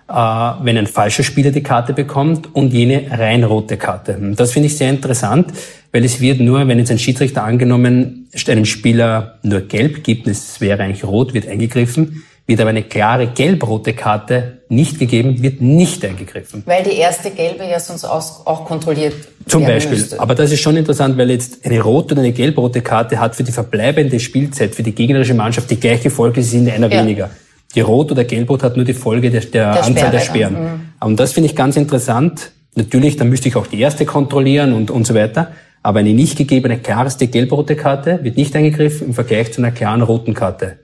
[0.08, 4.18] äh, wenn ein falscher Spieler die Karte bekommt und jene rein rote Karte.
[4.36, 5.52] Das finde ich sehr interessant,
[5.92, 10.60] weil es wird nur, wenn jetzt ein Schiedsrichter angenommen einem Spieler nur gelb gibt, es
[10.60, 16.04] wäre eigentlich rot, wird eingegriffen, wird aber eine klare gelb-rote Karte nicht gegeben, wird nicht
[16.04, 16.62] eingegriffen.
[16.66, 19.14] Weil die erste gelbe ja sonst auch kontrolliert
[19.46, 19.98] Zum Beispiel.
[19.98, 20.20] Müsste.
[20.20, 23.42] Aber das ist schon interessant, weil jetzt eine rote oder eine gelb-rote Karte hat für
[23.42, 27.02] die verbleibende Spielzeit, für die gegnerische Mannschaft die gleiche Folge, sie sind einer ja.
[27.02, 27.30] weniger.
[27.74, 30.54] Die Rot- oder Gelbrot hat nur die Folge der, der, der Anzahl der Sperren.
[30.54, 30.80] Mhm.
[31.00, 32.52] Und das finde ich ganz interessant.
[32.74, 35.52] Natürlich, dann müsste ich auch die erste kontrollieren und, und so weiter.
[35.82, 40.02] Aber eine nicht gegebene klarste gelb-rote Karte wird nicht eingegriffen im Vergleich zu einer klaren
[40.02, 40.78] roten Karte.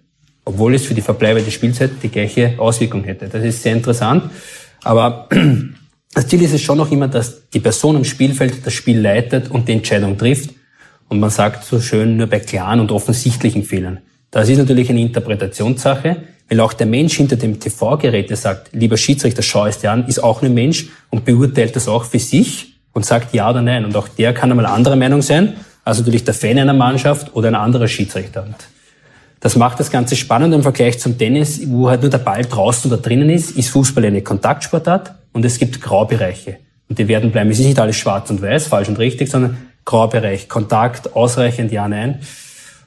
[0.45, 3.29] Obwohl es für die verbleibende Spielzeit die gleiche Auswirkung hätte.
[3.29, 4.31] Das ist sehr interessant.
[4.83, 5.29] Aber
[6.15, 9.51] das Ziel ist es schon noch immer, dass die Person am Spielfeld das Spiel leitet
[9.51, 10.51] und die Entscheidung trifft.
[11.09, 13.99] Und man sagt so schön nur bei klaren und offensichtlichen Fehlern.
[14.31, 18.97] Das ist natürlich eine Interpretationssache, weil auch der Mensch hinter dem TV-Gerät, der sagt, lieber
[18.97, 22.79] Schiedsrichter, schau es dir an, ist auch ein Mensch und beurteilt das auch für sich
[22.93, 23.85] und sagt ja oder nein.
[23.85, 27.49] Und auch der kann einmal anderer Meinung sein, als natürlich der Fan einer Mannschaft oder
[27.49, 28.45] ein anderer Schiedsrichter.
[28.45, 28.57] Und
[29.43, 32.91] das macht das Ganze spannend im Vergleich zum Tennis, wo halt nur der Ball draußen
[32.91, 36.59] oder drinnen ist, ist Fußball eine Kontaktsportart und es gibt Graubereiche.
[36.89, 37.51] Und die werden bleiben.
[37.51, 41.89] Es ist nicht alles schwarz und weiß, falsch und richtig, sondern Graubereich, Kontakt, ausreichend, ja,
[41.89, 42.21] nein.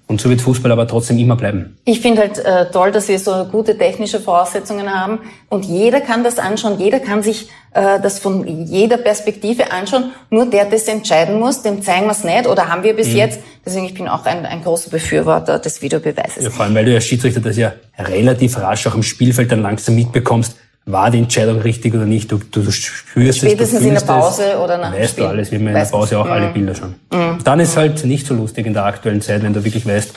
[0.08, 1.78] Und so wird Fußball aber trotzdem immer bleiben.
[1.84, 6.24] Ich finde halt äh, toll, dass wir so gute technische Voraussetzungen haben und jeder kann
[6.24, 10.12] das anschauen, jeder kann sich äh, das von jeder Perspektive anschauen.
[10.30, 13.15] Nur der das entscheiden muss, dem zeigen wir es nicht oder haben wir bis mhm.
[13.15, 13.39] jetzt.
[13.65, 16.44] Deswegen ich bin auch ein, ein großer Befürworter des Videobeweises.
[16.44, 19.63] Ja, vor allem, weil du als Schiedsrichter das ja relativ rasch auch im Spielfeld dann
[19.63, 22.32] langsam mitbekommst, war die Entscheidung richtig oder nicht.
[22.32, 25.24] Du, du, du spürst Spätestens es, du in der Pause es, oder nach Weißt Spiel.
[25.24, 26.32] du alles, wie man in der Pause auch mhm.
[26.32, 26.95] alle Bilder schon.
[27.12, 27.43] Mhm.
[27.43, 30.12] Dann ist halt nicht so lustig in der aktuellen Zeit, wenn du wirklich weißt,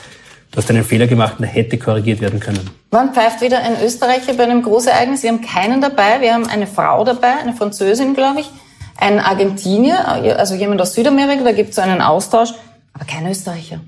[0.51, 2.69] du hast einen Fehler gemacht und der hätte korrigiert werden können.
[2.91, 5.23] Wann pfeift wieder ein Österreicher bei einem Großereignis?
[5.23, 6.21] Wir haben keinen dabei.
[6.21, 8.49] Wir haben eine Frau dabei, eine Französin, glaube ich,
[8.97, 12.49] ein Argentinier, also jemand aus Südamerika, da gibt es so einen Austausch,
[12.93, 13.79] aber kein Österreicher.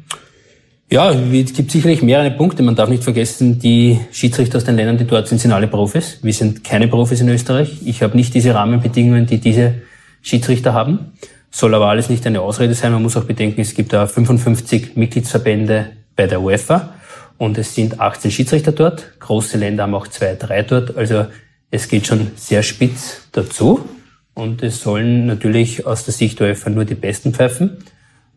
[0.92, 2.64] Ja, es gibt sicherlich mehrere Punkte.
[2.64, 6.20] Man darf nicht vergessen, die Schiedsrichter aus den Ländern, die dort sind, sind alle Profis.
[6.22, 7.78] Wir sind keine Profis in Österreich.
[7.86, 9.76] Ich habe nicht diese Rahmenbedingungen, die diese
[10.22, 11.14] Schiedsrichter haben.
[11.50, 12.92] Soll aber alles nicht eine Ausrede sein.
[12.92, 16.94] Man muss auch bedenken, es gibt da 55 Mitgliedsverbände bei der UEFA
[17.38, 19.18] und es sind 18 Schiedsrichter dort.
[19.22, 20.98] Große Länder haben auch zwei, drei dort.
[20.98, 21.26] Also
[21.70, 23.88] es geht schon sehr spitz dazu.
[24.34, 27.78] Und es sollen natürlich aus der Sicht der UEFA nur die Besten pfeifen.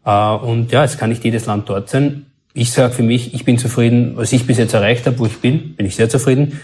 [0.04, 3.44] Äh, und ja, es kann nicht jedes Land dort sein ich sage für mich, ich
[3.44, 6.60] bin zufrieden, was ich bis jetzt erreicht habe, wo ich bin, bin ich sehr zufrieden.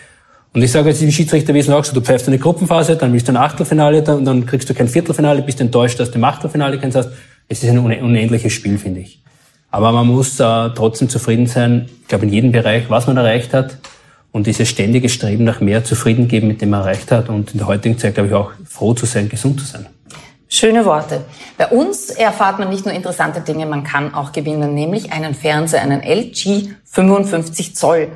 [0.52, 3.32] Und ich sage jetzt im Schiedsrichterwesen auch so, du pfeifst eine Gruppenphase, dann willst du
[3.32, 6.94] ein Achtelfinale, dann, dann kriegst du kein Viertelfinale, bist enttäuscht, dass du im Achtelfinale keins
[6.94, 7.10] hast.
[7.48, 9.20] Es ist ein unendliches Spiel, finde ich.
[9.72, 13.52] Aber man muss äh, trotzdem zufrieden sein, ich glaube in jedem Bereich, was man erreicht
[13.52, 13.78] hat.
[14.32, 17.28] Und dieses ständige Streben nach mehr zufrieden geben, mit dem man erreicht hat.
[17.28, 19.86] Und in der heutigen Zeit, glaube ich, auch froh zu sein, gesund zu sein.
[20.52, 21.24] Schöne Worte.
[21.56, 25.80] Bei uns erfahrt man nicht nur interessante Dinge, man kann auch gewinnen, nämlich einen Fernseher,
[25.80, 28.08] einen LG 55 Zoll.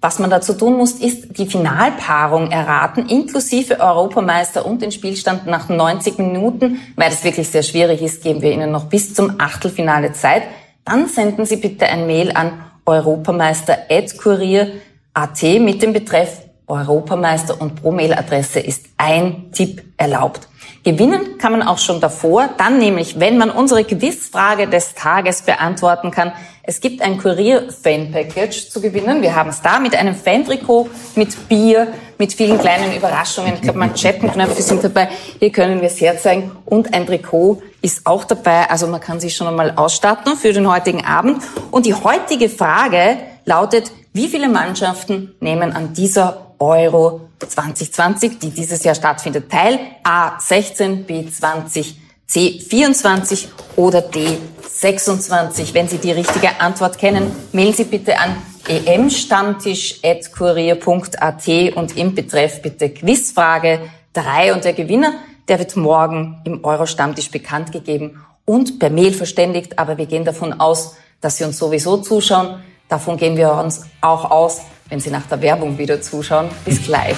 [0.00, 5.68] Was man dazu tun muss, ist die Finalpaarung erraten, inklusive Europameister und den Spielstand nach
[5.68, 6.80] 90 Minuten.
[6.96, 10.44] Weil das wirklich sehr schwierig ist, geben wir Ihnen noch bis zum Achtelfinale Zeit.
[10.86, 12.52] Dann senden Sie bitte ein Mail an
[12.86, 16.41] europameister.kurier.at mit dem Betreff
[16.72, 20.48] Europameister und pro Mailadresse ist ein Tipp erlaubt.
[20.84, 26.10] Gewinnen kann man auch schon davor, dann nämlich, wenn man unsere Quizfrage des Tages beantworten
[26.10, 26.32] kann.
[26.64, 29.22] Es gibt ein Kurier-Fan-Package zu gewinnen.
[29.22, 33.54] Wir haben es da mit einem Fan-Trikot, mit Bier, mit vielen kleinen Überraschungen.
[33.54, 35.08] Ich glaube, Manschettenknöpfe sind dabei.
[35.38, 36.52] Hier können wir es herzeigen.
[36.64, 38.68] Und ein Trikot ist auch dabei.
[38.68, 41.42] Also man kann sich schon einmal ausstatten für den heutigen Abend.
[41.70, 48.84] Und die heutige Frage lautet, wie viele Mannschaften nehmen an dieser Euro 2020, die dieses
[48.84, 49.80] Jahr stattfindet, teil.
[50.04, 51.94] A16, B20,
[52.28, 55.74] C24 oder D26.
[55.74, 58.36] Wenn Sie die richtige Antwort kennen, mailen Sie bitte an
[58.68, 63.80] emstammtisch.kurier.at und im Betreff bitte Quizfrage
[64.12, 65.14] 3 und der Gewinner,
[65.48, 70.60] der wird morgen im Euro-Stammtisch bekannt gegeben und per Mail verständigt, aber wir gehen davon
[70.60, 72.62] aus, dass Sie uns sowieso zuschauen.
[72.88, 76.48] Davon gehen wir uns auch aus, wenn Sie nach der Werbung wieder zuschauen.
[76.64, 77.16] Bis gleich.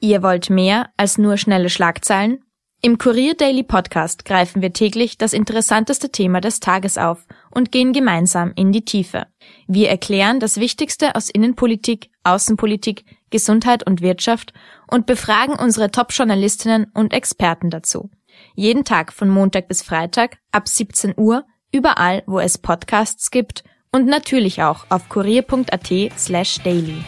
[0.00, 2.42] Ihr wollt mehr als nur schnelle Schlagzeilen?
[2.82, 7.92] Im Kurier Daily Podcast greifen wir täglich das interessanteste Thema des Tages auf und gehen
[7.92, 9.26] gemeinsam in die Tiefe.
[9.66, 14.54] Wir erklären das Wichtigste aus Innenpolitik, Außenpolitik, Gesundheit und Wirtschaft
[14.90, 18.08] und befragen unsere Top-Journalistinnen und Experten dazu.
[18.54, 24.06] Jeden Tag von Montag bis Freitag ab 17 Uhr, überall, wo es Podcasts gibt und
[24.06, 27.02] natürlich auch auf kurier.at slash daily.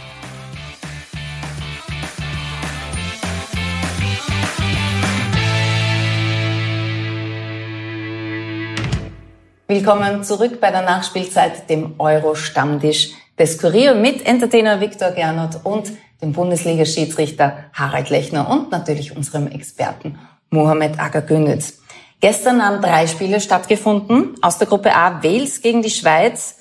[9.69, 16.33] Willkommen zurück bei der Nachspielzeit, dem Euro-Stammtisch des Kurier mit Entertainer Viktor Gernot und dem
[16.33, 20.19] Bundesliga-Schiedsrichter Harald Lechner und natürlich unserem Experten
[20.51, 21.82] Mohamed Agagünitz.
[22.23, 24.37] Gestern haben drei Spiele stattgefunden.
[24.43, 26.57] Aus der Gruppe A Wales gegen die Schweiz.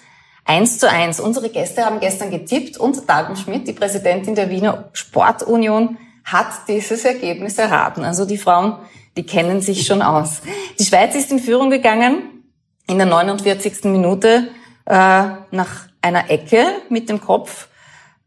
[0.45, 1.19] 1 zu 1.
[1.19, 7.05] Unsere Gäste haben gestern getippt und Dagen Schmidt, die Präsidentin der Wiener Sportunion, hat dieses
[7.05, 8.03] Ergebnis erraten.
[8.03, 8.77] Also die Frauen,
[9.15, 10.41] die kennen sich schon aus.
[10.79, 12.43] Die Schweiz ist in Führung gegangen
[12.87, 13.83] in der 49.
[13.83, 14.47] Minute
[14.85, 17.67] äh, nach einer Ecke mit dem Kopf.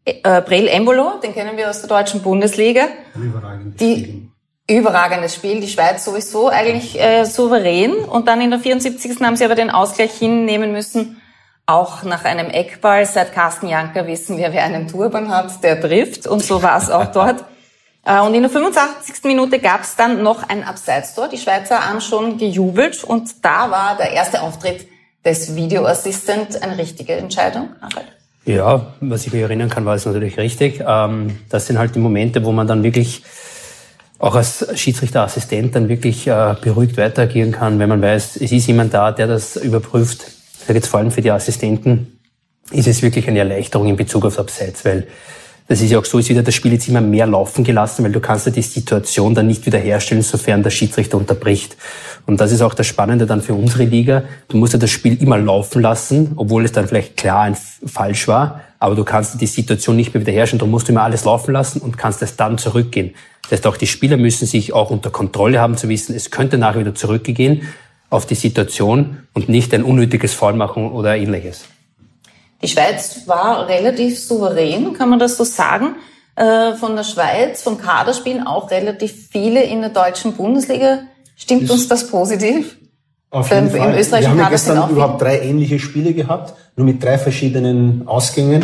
[0.04, 2.86] Äh, Brel Embolo, den kennen wir aus der deutschen Bundesliga.
[3.80, 4.30] Die.
[4.68, 7.92] Überragendes Spiel, die Schweiz sowieso eigentlich äh, souverän.
[7.92, 9.20] Und dann in der 74.
[9.20, 11.20] haben sie aber den Ausgleich hinnehmen müssen.
[11.66, 13.06] Auch nach einem Eckball.
[13.06, 16.26] Seit Carsten Janker wissen wir, wer einen Turban hat, der trifft.
[16.26, 17.44] Und so war es auch dort.
[18.04, 19.24] Äh, Und in der 85.
[19.24, 21.28] Minute gab es dann noch ein Abseitstor.
[21.28, 24.86] Die Schweizer haben schon gejubelt und da war der erste Auftritt
[25.24, 27.70] des Video Assistant eine richtige Entscheidung.
[27.80, 28.06] Harald?
[28.44, 30.82] Ja, was ich mich erinnern kann, war es natürlich richtig.
[30.86, 33.22] Ähm, das sind halt die Momente, wo man dann wirklich
[34.18, 38.66] auch als Schiedsrichterassistent dann wirklich äh, beruhigt weiter agieren kann, wenn man weiß, es ist
[38.66, 40.26] jemand da, der das überprüft.
[40.60, 42.20] Ich sage jetzt vor allem für die Assistenten
[42.70, 45.06] ist es wirklich eine Erleichterung in Bezug auf Abseits, weil
[45.66, 48.12] das ist ja auch so, wird ja das Spiel jetzt immer mehr laufen gelassen, weil
[48.12, 51.76] du kannst ja die Situation dann nicht wiederherstellen, sofern der Schiedsrichter unterbricht.
[52.26, 54.24] Und das ist auch das Spannende dann für unsere Liga.
[54.48, 58.28] Du musst ja das Spiel immer laufen lassen, obwohl es dann vielleicht klar ein falsch
[58.28, 60.58] war, aber du kannst die Situation nicht mehr wiederherstellen.
[60.58, 63.14] Du musst immer alles laufen lassen und kannst es dann zurückgehen.
[63.44, 66.58] Das heißt, auch die Spieler müssen sich auch unter Kontrolle haben zu wissen, es könnte
[66.58, 67.68] nachher wieder zurückgehen
[68.10, 71.64] auf die Situation und nicht ein unnötiges Foul machen oder ähnliches.
[72.62, 75.96] Die Schweiz war relativ souverän, kann man das so sagen.
[76.36, 81.00] Äh, Von der Schweiz, vom Kaderspielen auch relativ viele in der deutschen Bundesliga.
[81.36, 82.76] Stimmt Ist- uns das positiv?
[83.30, 83.98] Auf jeden im Fall.
[83.98, 87.02] österreichischen Wir haben ja Kader sind gestern auch überhaupt drei ähnliche Spiele gehabt, nur mit
[87.02, 88.62] drei verschiedenen Ausgängen.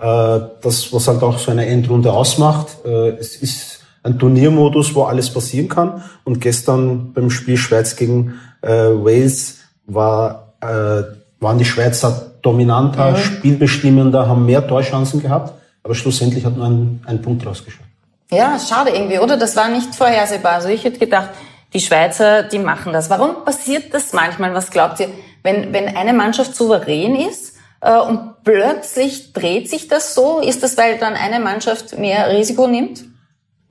[0.00, 2.68] Äh, Das, was halt auch so eine Endrunde ausmacht.
[2.84, 6.02] Äh, Es ist ein Turniermodus, wo alles passieren kann.
[6.24, 11.02] Und gestern beim Spiel Schweiz gegen äh, Wales war, äh,
[11.40, 15.54] waren die Schweizer dominanter, spielbestimmender, haben mehr Torchancen gehabt.
[15.84, 17.84] Aber schlussendlich hat nur ein, ein Punkt rausgeschaut.
[18.30, 19.36] Ja, schade irgendwie, oder?
[19.36, 20.52] Das war nicht vorhersehbar.
[20.52, 21.30] Also ich hätte gedacht,
[21.72, 23.10] die Schweizer, die machen das.
[23.10, 24.54] Warum passiert das manchmal?
[24.54, 25.08] Was glaubt ihr?
[25.42, 30.76] Wenn, wenn eine Mannschaft souverän ist äh, und plötzlich dreht sich das so, ist das,
[30.76, 33.04] weil dann eine Mannschaft mehr Risiko nimmt?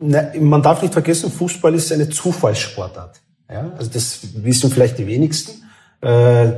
[0.01, 3.21] Na, man darf nicht vergessen, Fußball ist eine Zufallssportart.
[3.49, 5.63] Ja, also das wissen vielleicht die wenigsten.
[6.01, 6.51] Äh,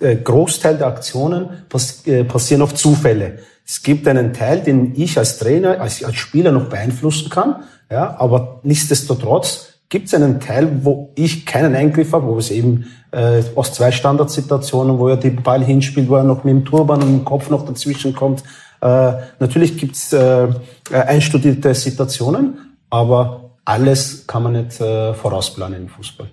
[0.00, 3.38] der Großteil der Aktionen pass äh, passieren auf Zufälle.
[3.64, 7.62] Es gibt einen Teil, den ich als Trainer, als, als Spieler noch beeinflussen kann.
[7.90, 12.86] Ja, aber nichtsdestotrotz gibt es einen Teil, wo ich keinen Eingriff habe, wo es eben
[13.12, 17.02] äh, aus zwei Standardsituationen, wo er den Ball hinspielt, wo er noch mit dem Turban
[17.02, 18.42] und dem Kopf noch dazwischen kommt.
[18.80, 20.48] Äh, natürlich gibt's äh, äh,
[20.90, 26.28] einstudierte Situationen, aber alles kann man nicht äh, vorausplanen im Fußball.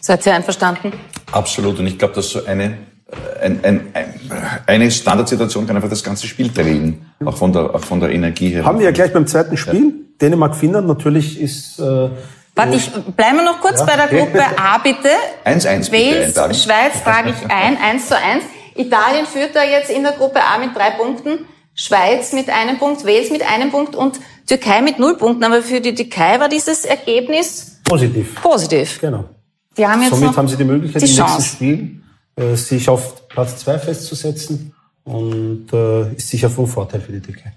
[0.00, 0.92] Seid ihr einverstanden?
[1.32, 1.78] Absolut.
[1.78, 4.14] Und ich glaube, dass so eine, äh, ein, ein, ein,
[4.66, 7.04] eine Standardsituation kann einfach das ganze Spiel drehen.
[7.24, 8.64] Auch von der, auch von der Energie her.
[8.64, 9.92] Haben wir ja gleich beim zweiten Spiel.
[10.20, 11.78] Dänemark-Finnland natürlich ist...
[11.78, 12.08] Äh,
[12.56, 13.86] Warte, ich bleiben wir noch kurz Ja.
[13.86, 15.08] bei der Gruppe A, bitte.
[15.44, 16.54] 1-1 bitte, Wales, Italien.
[16.54, 18.44] Schweiz trage ich ein, 1 zu 1.
[18.76, 21.40] Italien führt da jetzt in der Gruppe A mit drei Punkten,
[21.74, 25.44] Schweiz mit einem Punkt, Wales mit einem Punkt und Türkei mit null Punkten.
[25.44, 28.40] Aber für die Türkei war dieses Ergebnis positiv.
[28.40, 29.00] positiv.
[29.00, 29.24] Genau.
[29.76, 31.42] Die haben jetzt Somit haben sie die Möglichkeit, die im nächsten.
[31.42, 32.02] Spiel
[32.36, 34.72] äh, sich auf Platz zwei festzusetzen
[35.04, 37.52] und äh, ist sicher von Vorteil für die Türkei.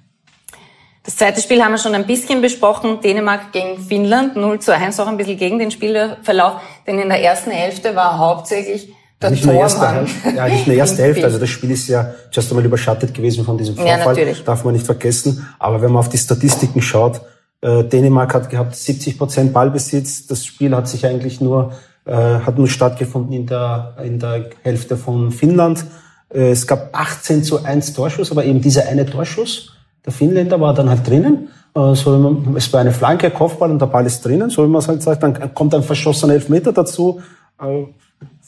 [1.04, 3.00] Das zweite Spiel haben wir schon ein bisschen besprochen.
[3.00, 6.60] Dänemark gegen Finnland, 0 zu 1, auch ein bisschen gegen den Spielverlauf.
[6.86, 9.90] Denn in der ersten Hälfte war hauptsächlich der Nicht nur erste.
[9.90, 11.24] Hälfte, ja, nicht nur erste Hälfte.
[11.26, 14.14] Also das Spiel ist ja just einmal überschattet gewesen von diesem Ja, Vorfall.
[14.14, 14.44] natürlich.
[14.44, 15.48] Darf man nicht vergessen.
[15.60, 17.22] Aber wenn man auf die Statistiken schaut,
[17.62, 20.28] äh, Dänemark hat gehabt 70 Prozent Ballbesitz.
[20.28, 21.74] Das Spiel hat sich eigentlich nur
[22.08, 25.84] äh, hat nur stattgefunden in der, in der Hälfte von Finnland.
[26.34, 29.74] Äh, es gab 18 zu 1 Torschuss, aber eben dieser eine Torschuss,
[30.06, 31.50] der Finnländer war dann halt drinnen.
[31.76, 34.70] Äh, so, man, es war eine Flanke, Kopfball und der Ball ist drinnen, so wie
[34.70, 35.22] man es halt sagt.
[35.22, 37.22] Dann kommt ein verschossener Elfmeter dazu.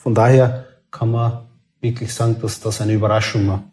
[0.02, 1.46] Von daher kann man
[1.82, 3.64] wirklich sagen, dass das eine Überraschung war.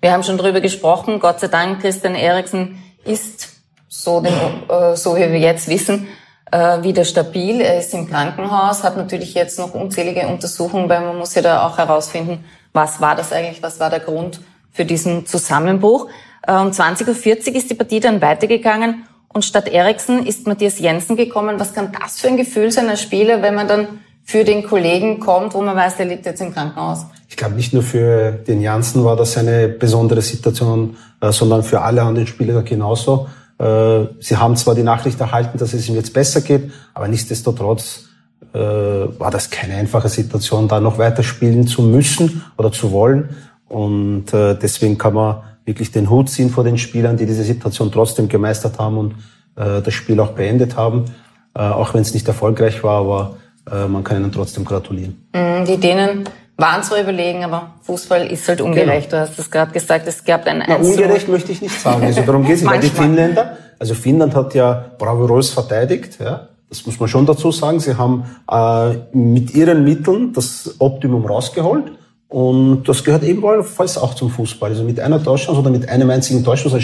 [0.00, 1.18] Wir haben schon drüber gesprochen.
[1.18, 3.48] Gott sei Dank, Christian Eriksen ist,
[3.88, 4.32] so, den,
[4.68, 6.06] äh, so wie wir jetzt wissen,
[6.52, 7.60] äh, wieder stabil.
[7.60, 11.66] Er ist im Krankenhaus, hat natürlich jetzt noch unzählige Untersuchungen, weil man muss ja da
[11.66, 16.08] auch herausfinden, was war das eigentlich, was war der Grund für diesen Zusammenbruch.
[16.46, 21.16] Äh, um 20.40 Uhr ist die Partie dann weitergegangen und statt Eriksen ist Matthias Jensen
[21.16, 21.58] gekommen.
[21.58, 25.20] Was kann das für ein Gefühl sein als Spieler, wenn man dann für den Kollegen
[25.20, 27.06] kommt, wo man weiß, der liegt jetzt im Krankenhaus?
[27.28, 31.80] Ich glaube, nicht nur für den Janssen war das eine besondere Situation, äh, sondern für
[31.82, 33.28] alle anderen Spieler genauso.
[33.58, 38.04] Äh, sie haben zwar die Nachricht erhalten, dass es ihm jetzt besser geht, aber nichtsdestotrotz
[38.52, 43.30] äh, war das keine einfache Situation, da noch weiter spielen zu müssen oder zu wollen.
[43.68, 48.28] Und deswegen kann man wirklich den Hut ziehen vor den Spielern, die diese Situation trotzdem
[48.28, 49.14] gemeistert haben und
[49.56, 51.06] das Spiel auch beendet haben,
[51.54, 53.36] auch wenn es nicht erfolgreich war, aber
[53.70, 55.26] äh, man kann ihnen trotzdem gratulieren.
[55.32, 56.24] Mm, die Dänen
[56.56, 59.10] waren zwar überlegen, aber Fußball ist halt ungerecht.
[59.10, 59.24] Genau.
[59.24, 62.04] Du hast es gerade gesagt, es gab ein Na, Ungerecht möchte ich nicht sagen.
[62.04, 62.82] Also darum geht es nicht.
[62.82, 66.48] die Finnländer, also Finnland hat ja Bravo Rolls verteidigt, ja.
[66.68, 67.78] Das muss man schon dazu sagen.
[67.78, 71.92] Sie haben äh, mit ihren Mitteln das Optimum rausgeholt.
[72.28, 74.70] Und das gehört ebenfalls auch zum Fußball.
[74.70, 76.74] Also mit einer Torschance oder mit einem einzigen Torschuss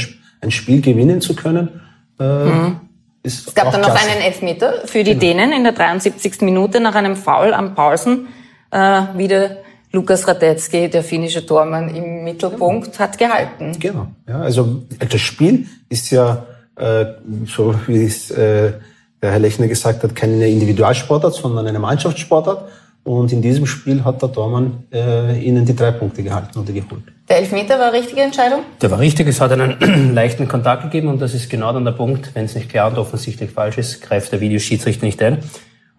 [0.40, 1.80] ein Spiel gewinnen zu können,
[2.20, 2.76] äh, mhm.
[3.22, 5.20] Ist Es gab dann noch einen Elfmeter für die genau.
[5.20, 6.40] Dänen in der 73.
[6.42, 8.28] Minute nach einem Foul am Paulsen.
[8.70, 9.58] Äh, wieder
[9.92, 13.76] Lukas Radetzky, der finnische Tormann im Mittelpunkt, hat gehalten.
[13.78, 14.06] Genau.
[14.28, 17.06] Ja, also das Spiel ist ja, äh,
[17.46, 18.72] so wie es äh,
[19.20, 22.68] der Herr Lechner gesagt hat, keine Individualsportart, sondern eine Mannschaftssportart.
[23.02, 27.02] Und in diesem Spiel hat der Dormann äh, ihnen die drei Punkte gehalten oder geholt.
[27.28, 28.60] Der Elfmeter war eine richtige Entscheidung?
[28.82, 29.26] Der war richtig.
[29.28, 32.30] Es hat einen leichten Kontakt gegeben und das ist genau dann der Punkt.
[32.34, 35.38] Wenn es nicht klar und offensichtlich falsch ist, greift der Videoschiedsrichter nicht ein.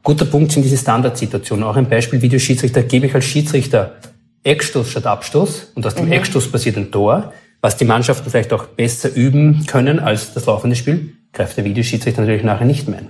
[0.04, 1.64] Guter Punkt sind diese Standardsituationen.
[1.64, 3.94] Auch ein Beispiel Videoschiedsrichter gebe ich als Schiedsrichter
[4.44, 6.14] Eckstoß statt Abstoß und aus dem mhm.
[6.14, 10.76] Eckstoß passiert ein Tor, was die Mannschaften vielleicht auch besser üben können als das laufende
[10.76, 13.10] Spiel, greift der Videoschiedsrichter natürlich nachher nicht mehr ein.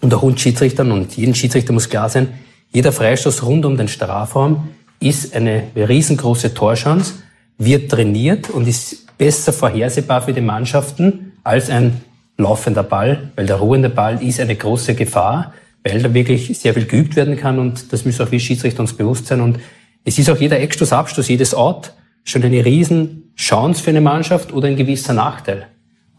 [0.00, 2.28] Und auch uns Schiedsrichtern und jedem Schiedsrichter muss klar sein,
[2.72, 4.68] jeder Freistoß rund um den Strafraum
[5.00, 7.14] ist eine riesengroße Torchance,
[7.58, 12.00] wird trainiert und ist besser vorhersehbar für die Mannschaften als ein
[12.36, 16.86] laufender Ball, weil der ruhende Ball ist eine große Gefahr, weil da wirklich sehr viel
[16.86, 19.58] geübt werden kann und das müssen auch wir Schiedsrichter uns bewusst sein und
[20.04, 21.92] es ist auch jeder Eckstoß, Abstoß, jedes Out
[22.24, 25.66] schon eine riesen Chance für eine Mannschaft oder ein gewisser Nachteil.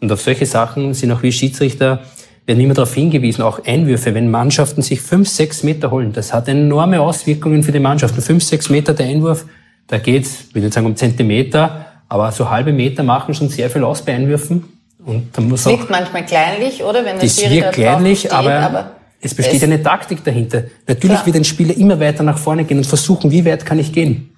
[0.01, 2.01] Und auf solche Sachen sind auch wir Schiedsrichter
[2.47, 6.47] werden immer darauf hingewiesen, auch Einwürfe, wenn Mannschaften sich fünf, sechs Meter holen, das hat
[6.47, 8.21] enorme Auswirkungen für die Mannschaften.
[8.21, 9.45] Fünf, sechs Meter der Einwurf,
[9.87, 13.69] da geht's, ich will nicht sagen um Zentimeter, aber so halbe Meter machen schon sehr
[13.69, 14.63] viel aus bei Einwürfen.
[15.05, 17.03] Und da muss das wirkt manchmal kleinlich, oder?
[17.03, 20.63] Wenn das wirkt kleinlich, steht, aber, aber, es besteht es eine Taktik dahinter.
[20.87, 21.25] Natürlich klar.
[21.25, 24.33] wird ein Spieler immer weiter nach vorne gehen und versuchen, wie weit kann ich gehen.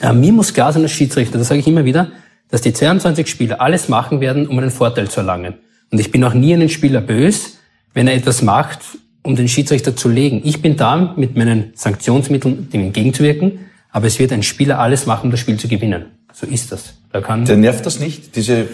[0.00, 2.08] Äh, mir muss klar sein als Schiedsrichter, das sage ich immer wieder,
[2.50, 5.54] dass die 22 Spieler alles machen werden, um einen Vorteil zu erlangen.
[5.90, 7.50] Und ich bin auch nie einen Spieler böse,
[7.94, 8.80] wenn er etwas macht,
[9.22, 10.40] um den Schiedsrichter zu legen.
[10.44, 15.26] Ich bin da, mit meinen Sanktionsmitteln dem entgegenzuwirken, aber es wird ein Spieler alles machen,
[15.26, 16.06] um das Spiel zu gewinnen.
[16.32, 16.94] So ist das.
[17.12, 18.68] Da kann Der nervt das nicht, diese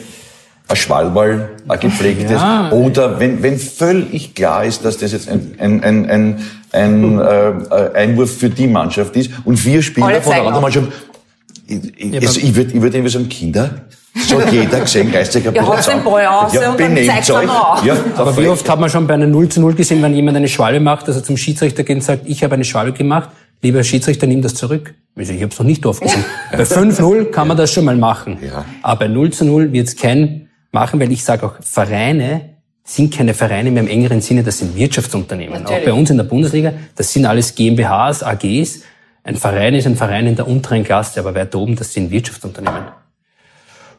[0.74, 1.50] Schwallball
[1.80, 2.32] gepflegtes.
[2.32, 2.70] Ja.
[2.72, 6.40] Oder wenn, wenn völlig klar ist, dass das jetzt ein, ein, ein, ein,
[6.72, 10.88] ein äh, Einwurf für die Mannschaft ist und vier Spieler von der anderen Mannschaft.
[11.68, 15.52] Ich, ich, also ich würde ich würd irgendwie sagen, Kinder, so hat jeder gesehen, geistiger
[15.54, 17.84] Ja, hat den Ball aus ja, und dann zeigt euch.
[17.84, 20.36] Ja, aber wie oft hat man schon bei einer 0 zu 0 gesehen, wenn jemand
[20.36, 23.30] eine Schwalbe macht, dass er zum Schiedsrichter geht und sagt, ich habe eine Schwalbe gemacht,
[23.62, 24.94] lieber Schiedsrichter, nimm das zurück.
[25.16, 26.24] Ich habe es noch nicht oft gesehen.
[26.52, 28.38] bei 5-0 kann man das schon mal machen.
[28.40, 28.64] Ja.
[28.82, 33.12] Aber bei 0 zu 0 wird es kein machen, weil ich sage auch, Vereine sind
[33.12, 35.62] keine Vereine mehr im engeren Sinne, das sind Wirtschaftsunternehmen.
[35.62, 35.82] Natürlich.
[35.82, 38.82] Auch bei uns in der Bundesliga, das sind alles GmbHs, AGs.
[39.26, 42.84] Ein Verein ist ein Verein in der unteren Klasse, aber weiter oben, das sind Wirtschaftsunternehmen.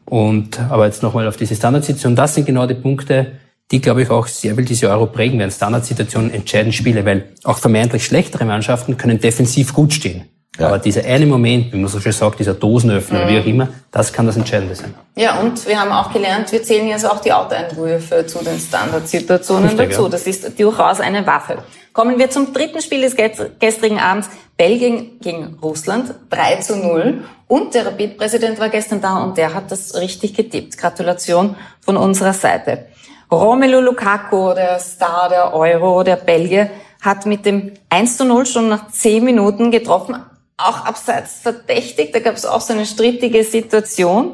[0.05, 2.15] Und, aber jetzt nochmal auf diese Standardsituation.
[2.15, 3.33] Das sind genau die Punkte,
[3.69, 5.51] die, glaube ich, auch sehr viel diese Euro prägen werden.
[5.51, 10.23] Standardsituationen entscheiden Spiele, weil auch vermeintlich schlechtere Mannschaften können defensiv gut stehen.
[10.57, 10.67] Ja.
[10.67, 13.29] Aber dieser eine Moment, wie man so schön sagt, dieser Dosenöffner, mhm.
[13.29, 14.93] wie auch immer, das kann das Entscheidende sein.
[15.15, 19.69] Ja, und wir haben auch gelernt, wir zählen jetzt auch die Autoeinwürfe zu den Standardsituationen
[19.69, 20.03] Richtig, dazu.
[20.03, 20.09] Ja.
[20.09, 21.59] Das ist durchaus eine Waffe.
[21.93, 23.15] Kommen wir zum dritten Spiel des
[23.59, 24.29] gestrigen Abends.
[24.55, 27.23] Belgien gegen Russland, 3 zu 0.
[27.47, 30.77] Und der Rapid-Präsident war gestern da und der hat das richtig getippt.
[30.77, 32.87] Gratulation von unserer Seite.
[33.31, 36.69] Romelu Lukaku, der Star der Euro, der Belgier,
[37.01, 40.15] hat mit dem 1 zu 0 schon nach 10 Minuten getroffen.
[40.59, 44.31] Auch abseits verdächtig, da gab es auch so eine strittige Situation.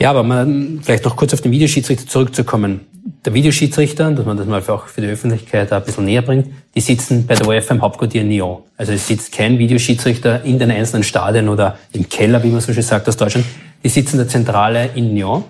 [0.00, 2.86] Ja, aber man, vielleicht noch kurz auf den Videoschiedsrichter zurückzukommen.
[3.26, 6.80] Der Videoschiedsrichter, dass man das mal auch für die Öffentlichkeit ein bisschen näher bringt, die
[6.80, 8.62] sitzen bei der UEFA im Hauptquartier in Nyon.
[8.78, 12.72] Also es sitzt kein Videoschiedsrichter in den einzelnen Stadien oder im Keller, wie man so
[12.72, 13.44] schön sagt aus Deutschland.
[13.84, 15.44] Die sitzen der Zentrale in Nyon.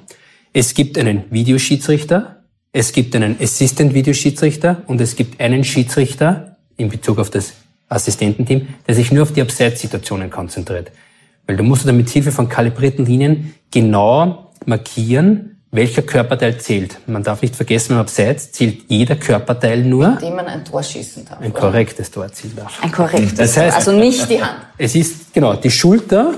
[0.53, 7.19] Es gibt einen Videoschiedsrichter, es gibt einen Assistant-Videoschiedsrichter und es gibt einen Schiedsrichter in Bezug
[7.19, 7.53] auf das
[7.89, 10.91] Assistententeam, der sich nur auf die Abseitssituationen konzentriert.
[11.47, 16.99] Weil du musst dann mit Hilfe von kalibrierten Linien genau markieren, welcher Körperteil zählt.
[17.07, 20.15] Man darf nicht vergessen, beim Abseits zählt jeder Körperteil nur.
[20.15, 21.41] Indem man ein Tor schießen darf.
[21.41, 22.83] Ein korrektes Tor zielen darf.
[22.83, 24.59] Ein korrektes das heißt, Tor, also nicht die Hand.
[24.79, 26.35] Es ist, genau, die Schulter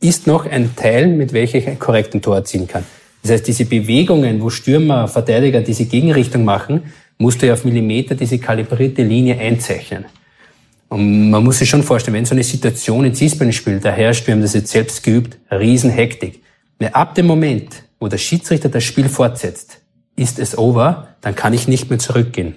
[0.00, 2.84] ist noch ein Teil, mit welchem ich ein korrekten Tor erzielen kann.
[3.22, 8.14] Das heißt, diese Bewegungen, wo Stürmer, Verteidiger diese Gegenrichtung machen, musst du ja auf Millimeter
[8.14, 10.04] diese kalibrierte Linie einzeichnen.
[10.88, 14.26] Und man muss sich schon vorstellen, wenn so eine Situation in Ziesbären spielt, da herrscht,
[14.26, 16.42] wir haben das jetzt selbst geübt, Riesenhektik.
[16.92, 19.80] Ab dem Moment, wo der Schiedsrichter das Spiel fortsetzt,
[20.14, 22.54] ist es over, dann kann ich nicht mehr zurückgehen.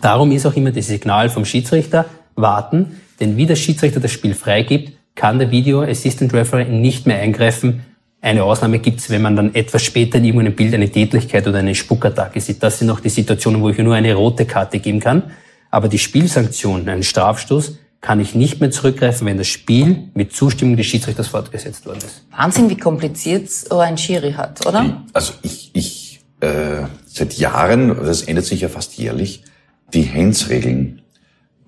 [0.00, 4.34] Darum ist auch immer das Signal vom Schiedsrichter, warten, denn wie der Schiedsrichter das Spiel
[4.34, 7.82] freigibt, kann der Video Assistant Referee nicht mehr eingreifen.
[8.22, 11.74] Eine Ausnahme gibt's, wenn man dann etwas später in irgendeinem Bild eine Tätlichkeit oder eine
[11.74, 12.62] Spuckattacke sieht.
[12.62, 15.24] Das sind auch die Situationen, wo ich nur eine rote Karte geben kann.
[15.72, 20.76] Aber die Spielsanktion, einen Strafstoß, kann ich nicht mehr zurückgreifen, wenn das Spiel mit Zustimmung
[20.76, 22.24] des Schiedsrichters fortgesetzt worden ist.
[22.36, 25.02] Wahnsinn, wie kompliziert so ein Schiri hat, oder?
[25.12, 29.44] Also ich, ich äh, seit Jahren, das ändert sich ja fast jährlich,
[29.94, 31.01] die Hands-Regeln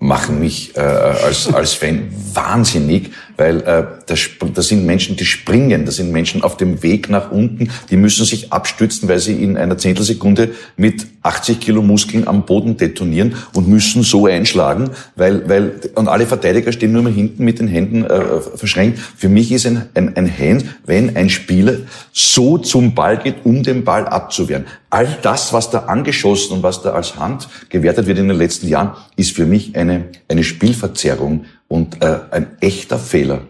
[0.05, 4.19] machen mich äh, als, als Fan wahnsinnig, weil äh, das,
[4.53, 8.25] das sind Menschen, die springen, das sind Menschen auf dem Weg nach unten, die müssen
[8.25, 13.67] sich abstützen, weil sie in einer Zehntelsekunde mit 80 Kilo Muskeln am Boden detonieren und
[13.67, 18.05] müssen so einschlagen, weil, weil und alle Verteidiger stehen nur mal hinten mit den Händen
[18.05, 18.99] äh, verschränkt.
[18.99, 21.77] Für mich ist ein, ein, ein Hand, wenn ein Spieler
[22.13, 24.65] so zum Ball geht, um den Ball abzuwehren.
[24.95, 28.69] All das, was da angeschossen und was da als Hand gewertet wird in den letzten
[28.69, 33.41] Jahren, ist für mich eine, eine Spielverzerrung und äh, ein echter Fehler.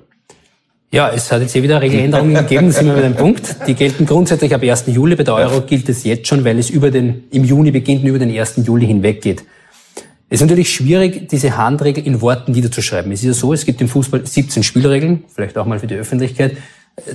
[0.90, 3.58] Ja, es hat jetzt hier wieder Regeländerungen gegeben, sind wir mit einem Punkt.
[3.68, 4.86] Die gelten grundsätzlich ab 1.
[4.88, 5.16] Juli.
[5.16, 8.08] Bei der Euro gilt es jetzt schon, weil es über den, im Juni beginnt und
[8.08, 8.62] über den 1.
[8.66, 9.44] Juli hinweg geht.
[10.30, 13.12] Es ist natürlich schwierig, diese Handregel in Worten niederzuschreiben.
[13.12, 15.94] Es ist ja so, es gibt im Fußball 17 Spielregeln, vielleicht auch mal für die
[15.94, 16.58] Öffentlichkeit.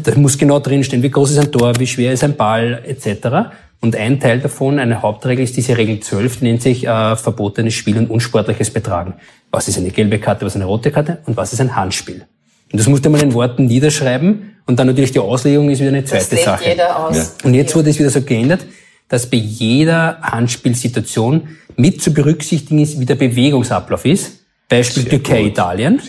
[0.04, 3.50] Da muss genau drinstehen, wie groß ist ein Tor, wie schwer ist ein Ball, etc.
[3.82, 7.74] Und ein Teil davon, eine Hauptregel, ist diese Regel 12, die nennt sich äh, verbotenes
[7.74, 9.14] Spiel und unsportliches Betragen.
[9.50, 12.26] Was ist eine gelbe Karte, was ist eine rote Karte und was ist ein Handspiel?
[12.72, 16.04] Und das musste man in Worten niederschreiben und dann natürlich die Auslegung ist wieder eine
[16.04, 16.68] zweite das Sache.
[16.68, 17.16] Jeder aus.
[17.16, 17.26] Ja.
[17.42, 18.66] Und jetzt wurde es wieder so geändert,
[19.08, 24.44] dass bei jeder Handspielsituation mit zu berücksichtigen ist, wie der Bewegungsablauf ist.
[24.68, 25.50] Beispiel Sehr Türkei, gut.
[25.50, 26.00] Italien,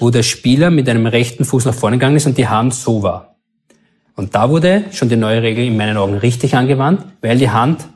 [0.00, 3.02] wo der Spieler mit einem rechten Fuß nach vorne gegangen ist und die Hand so
[3.02, 3.37] war.
[4.18, 7.86] Und da wurde schon die neue Regel in meinen Augen richtig angewandt, weil die Hand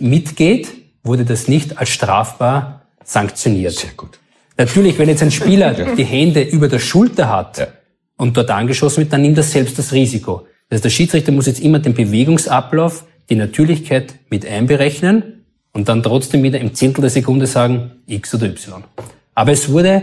[0.00, 0.66] mitgeht,
[1.04, 3.74] wurde das nicht als strafbar sanktioniert.
[3.74, 4.18] Sehr gut.
[4.56, 7.68] Natürlich, wenn jetzt ein Spieler die Hände über der Schulter hat ja.
[8.16, 10.48] und dort angeschossen wird, dann nimmt er selbst das Risiko.
[10.68, 16.02] Das heißt, der Schiedsrichter muss jetzt immer den Bewegungsablauf, die Natürlichkeit mit einberechnen und dann
[16.02, 18.82] trotzdem wieder im Zehntel der Sekunde sagen, X oder Y.
[19.36, 20.02] Aber es wurde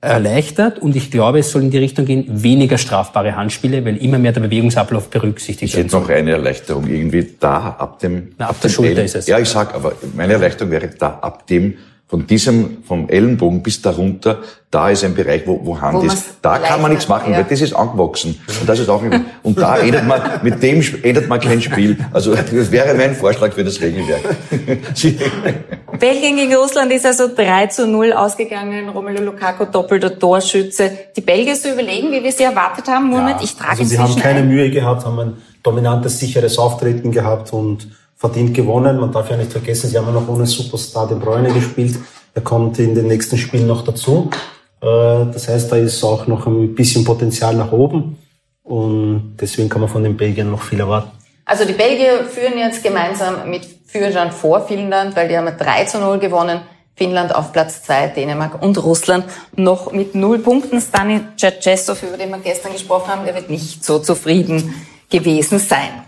[0.00, 4.18] erleichtert und ich glaube, es soll in die Richtung gehen, weniger strafbare Handspiele, weil immer
[4.18, 5.86] mehr der Bewegungsablauf berücksichtigt wird.
[5.86, 8.28] Ich hätte noch eine Erleichterung irgendwie da ab dem...
[8.38, 9.26] Na, ab, ab der Schulter ist es.
[9.26, 11.74] Ja, ich sag, aber meine Erleichterung wäre da ab dem
[12.08, 14.38] von diesem, vom Ellenbogen bis darunter,
[14.70, 16.38] da ist ein Bereich, wo, wo Hand wo ist.
[16.40, 17.38] Da kann man nichts machen, ja.
[17.38, 18.40] weil das ist angewachsen.
[18.60, 19.02] Und das ist auch,
[19.42, 21.98] und da ändert man, mit dem ändert man kein Spiel.
[22.12, 24.22] Also, das wäre mein Vorschlag für das Regelwerk.
[25.98, 28.88] Belgien gegen Russland ist also 3 zu 0 ausgegangen.
[28.88, 30.90] Romelu Lukaku doppelter Torschütze.
[31.14, 33.08] Die Belgier so überlegen, wie wir sie erwartet haben.
[33.08, 34.48] Moment, ja, ich trage also sie haben keine ein.
[34.48, 37.88] Mühe gehabt, haben ein dominantes, sicheres Auftreten gehabt und
[38.18, 38.98] verdient gewonnen.
[38.98, 41.96] Man darf ja nicht vergessen, sie haben ja noch ohne Superstar den Bräune gespielt.
[42.34, 44.28] Er kommt in den nächsten Spielen noch dazu.
[44.80, 44.86] Äh,
[45.32, 48.18] das heißt, da ist auch noch ein bisschen Potenzial nach oben.
[48.64, 51.10] Und deswegen kann man von den Belgiern noch viel erwarten.
[51.44, 55.98] Also die Belgier führen jetzt gemeinsam mit Führerstand vor Finnland, weil die haben 3 zu
[55.98, 56.60] 0 gewonnen.
[56.94, 60.80] Finnland auf Platz 2, Dänemark und Russland noch mit null Punkten.
[60.80, 64.74] Stani Tschetschesov, über den wir gestern gesprochen haben, der wird nicht so zufrieden
[65.08, 66.07] gewesen sein.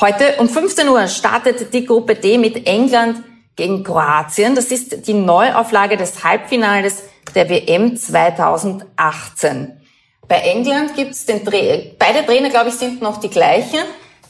[0.00, 3.22] Heute um 15 Uhr startet die Gruppe D mit England
[3.54, 4.54] gegen Kroatien.
[4.54, 7.02] Das ist die Neuauflage des Halbfinales
[7.34, 9.78] der WM 2018.
[10.26, 11.58] Bei England gibt's den Tra
[11.98, 13.80] beide Trainer, glaube ich, sind noch die gleichen.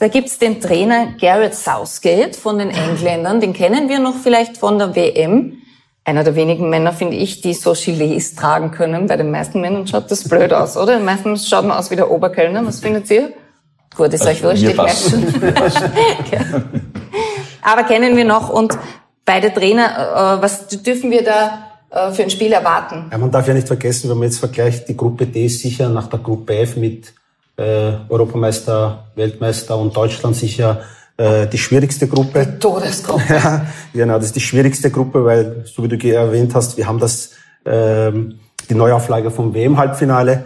[0.00, 4.76] Da gibt's den Trainer Garrett Southgate von den Engländern, den kennen wir noch vielleicht von
[4.76, 5.62] der WM.
[6.02, 9.06] einer der wenigen Männer, finde ich, die so Gilets tragen können.
[9.06, 10.98] Bei den meisten Männern schaut das blöd aus, oder?
[10.98, 12.66] Meistens schaut man aus wie der Oberkellner.
[12.66, 13.32] Was findet ihr?
[14.00, 15.22] Gut, ist euch wurscht, ich merke schon.
[16.32, 16.40] ja.
[17.60, 18.78] Aber kennen wir noch und
[19.26, 23.08] beide Trainer, äh, was dürfen wir da äh, für ein Spiel erwarten?
[23.12, 25.90] Ja, man darf ja nicht vergessen, wenn man jetzt vergleicht, die Gruppe D ist sicher
[25.90, 27.12] nach der Gruppe F mit
[27.58, 30.80] äh, Europameister, Weltmeister und Deutschland sicher
[31.18, 32.46] äh, die schwierigste Gruppe.
[32.46, 33.22] Die Todesgruppe.
[33.28, 37.00] ja, genau, das ist die schwierigste Gruppe, weil, so wie du erwähnt hast, wir haben
[37.00, 37.32] das,
[37.66, 38.40] ähm,
[38.70, 40.44] die Neuauflage vom WM-Halbfinale.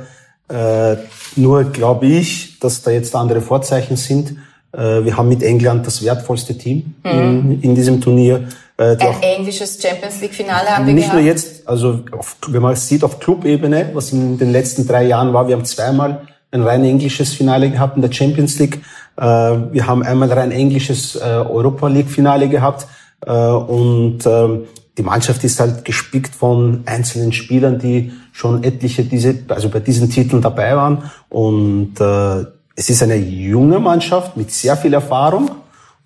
[0.48, 0.96] Äh,
[1.36, 4.36] nur glaube ich, dass da jetzt andere Vorzeichen sind.
[4.72, 7.10] Äh, wir haben mit England das wertvollste Team mhm.
[7.12, 8.48] in, in, diesem Turnier.
[8.76, 11.18] Äh, Ein englisches Champions League-Finale haben wir Nicht gehabt.
[11.18, 15.32] nur jetzt, also auf, wenn man sieht auf Club-Ebene, was in den letzten drei Jahren
[15.32, 18.80] war, wir haben zweimal ein rein englisches Finale gehabt in der Champions League.
[19.16, 22.86] Äh, wir haben einmal rein englisches äh, Europa League Finale gehabt
[23.26, 24.66] äh, und ähm,
[24.98, 30.10] die Mannschaft ist halt gespickt von einzelnen Spielern, die schon etliche diese, also bei diesen
[30.10, 35.52] Titeln dabei waren und es ist eine junge Mannschaft mit sehr viel Erfahrung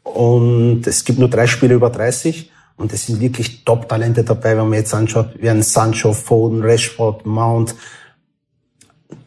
[0.03, 4.69] und es gibt nur drei Spiele über 30 und es sind wirklich Top-Talente dabei, wenn
[4.69, 7.75] man jetzt anschaut, wie ein Sancho, Foden, Rashford, Mount.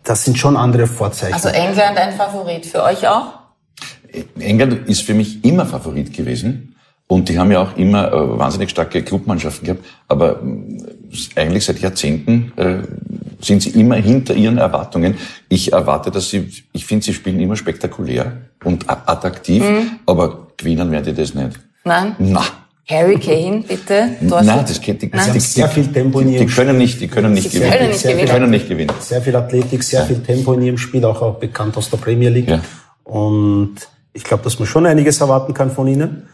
[0.04, 1.34] Das sind schon andere Vorzeichen.
[1.34, 3.34] Also England ein Favorit für euch auch?
[4.40, 6.76] England ist für mich immer Favorit gewesen.
[7.08, 9.86] Und die haben ja auch immer äh, wahnsinnig starke Clubmannschaften gehabt.
[10.08, 10.91] Aber äh,
[11.36, 12.84] eigentlich seit Jahrzehnten äh,
[13.44, 15.16] sind sie immer hinter ihren Erwartungen.
[15.50, 20.00] Ich erwarte, dass sie, ich finde, sie spielen immer spektakulär und attraktiv, mhm.
[20.06, 21.60] aber gewinnen werden die das nicht.
[21.84, 22.16] Nein?
[22.20, 22.44] Na.
[22.88, 24.18] Harry Kane, bitte.
[24.22, 25.32] Nein, das geht, die, Nein.
[25.34, 27.72] Die, sehr viel Tempo in ihrem die können nicht, die können nicht gewinnen.
[27.72, 28.28] Können nicht gewinnen.
[28.28, 28.96] können nicht gewinnen.
[29.00, 30.06] Sehr viel Athletik, sehr ja.
[30.08, 32.50] viel Tempo in ihrem Spiel, auch, auch bekannt aus der Premier League.
[32.50, 32.62] Ja.
[33.04, 33.76] Und
[34.14, 36.28] ich glaube, dass man schon einiges erwarten kann von ihnen.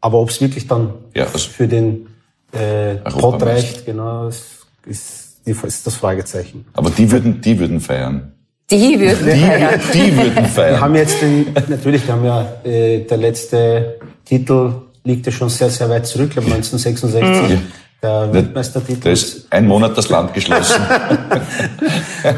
[0.00, 2.06] Aber ob es wirklich dann ja, also für den
[2.52, 6.66] äh, Pot reicht, genau, ist, ist, ist das Fragezeichen.
[6.74, 8.32] Aber die würden, die würden feiern.
[8.70, 9.80] Die würden die, feiern.
[9.92, 10.74] Die würden feiern.
[10.74, 14.72] Wir haben jetzt den, natürlich, wir haben ja äh, der letzte Titel
[15.04, 17.58] liegt ja schon sehr, sehr weit zurück, ich glaube 1966.
[17.58, 17.72] Mhm
[18.02, 19.00] der Weltmeistertitel.
[19.04, 20.80] Da ist ein Monat das Land geschlossen.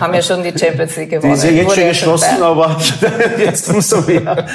[0.00, 1.32] Haben ja schon die Champions League gewonnen.
[1.32, 2.76] Die ist ja jetzt schon geschlossen, aber
[3.38, 4.46] jetzt umso mehr.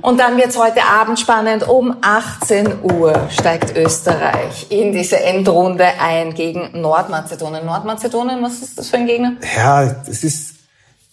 [0.00, 1.68] Und dann wird's heute Abend spannend.
[1.68, 7.66] Um 18 Uhr steigt Österreich in diese Endrunde ein gegen Nordmazedonien.
[7.66, 9.32] Nordmazedonien, was ist das für ein Gegner?
[9.56, 10.54] Ja, das ist,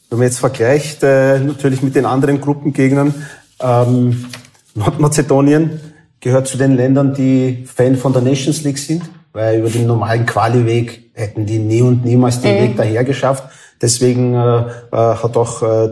[0.09, 3.13] wenn man jetzt vergleicht, äh, natürlich mit den anderen Gruppengegnern,
[3.59, 4.29] ähm,
[4.75, 5.92] Nordmazedonien
[6.23, 9.03] gehört zu den Ländern, die Fan von der Nations League sind,
[9.33, 12.63] weil über den normalen Quali-Weg hätten die nie und niemals den mhm.
[12.63, 13.43] Weg daher geschafft.
[13.81, 15.89] Deswegen äh, äh, hat auch äh,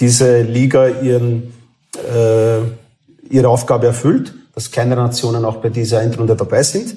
[0.00, 1.54] diese Liga ihren,
[1.94, 2.58] äh,
[3.30, 6.96] ihre Aufgabe erfüllt, dass keine Nationen auch bei dieser Endrunde dabei sind.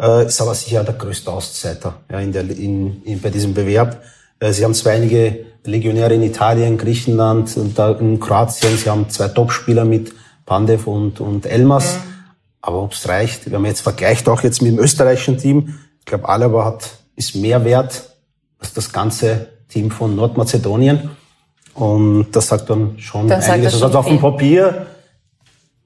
[0.00, 4.02] Äh, ist aber sicher der größte Auszeiter ja, in der, in, in, bei diesem Bewerb.
[4.40, 8.78] Äh, sie haben zwar einige Legionäre in Italien, Griechenland und da in Kroatien.
[8.78, 10.14] Sie haben zwei Topspieler mit
[10.52, 11.94] Pandev und, und Elmas.
[11.94, 12.12] Mhm.
[12.60, 16.04] Aber ob es reicht, wenn man jetzt vergleicht, auch jetzt mit dem österreichischen Team, ich
[16.04, 18.10] glaube, Alaba hat, ist mehr wert
[18.58, 21.08] als das ganze Team von Nordmazedonien.
[21.72, 23.82] Und das sagt dann schon das einiges.
[23.82, 24.88] Also auf dem Papier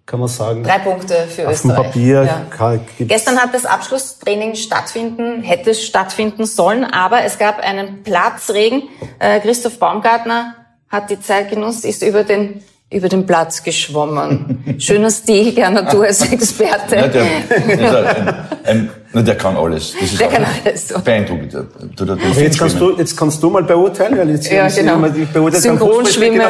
[0.05, 0.65] kann man sagen.
[0.65, 1.79] Drei Punkte für auf Österreich.
[1.79, 2.25] Auf dem Papier.
[2.59, 2.81] Ja.
[2.99, 8.83] Gestern hat das Abschlusstraining stattfinden, hätte es stattfinden sollen, aber es gab einen Platzregen.
[9.21, 10.57] Äh, Christoph Baumgartner
[10.89, 14.77] hat die Zeit genutzt, ist über den über den Platz geschwommen.
[14.79, 16.97] Schöner Stil, gerne du als Experte.
[16.97, 19.93] Ja, der, ein, ein, der kann alles.
[19.93, 20.89] Das ist der kann alles.
[20.89, 20.99] So.
[21.01, 21.53] Beeindruckend.
[21.55, 24.99] Du, du, du jetzt, kannst du, jetzt kannst du mal beurteilen, weil jetzt ja, genau.
[24.99, 26.41] beurteilt Synchronschwimmen.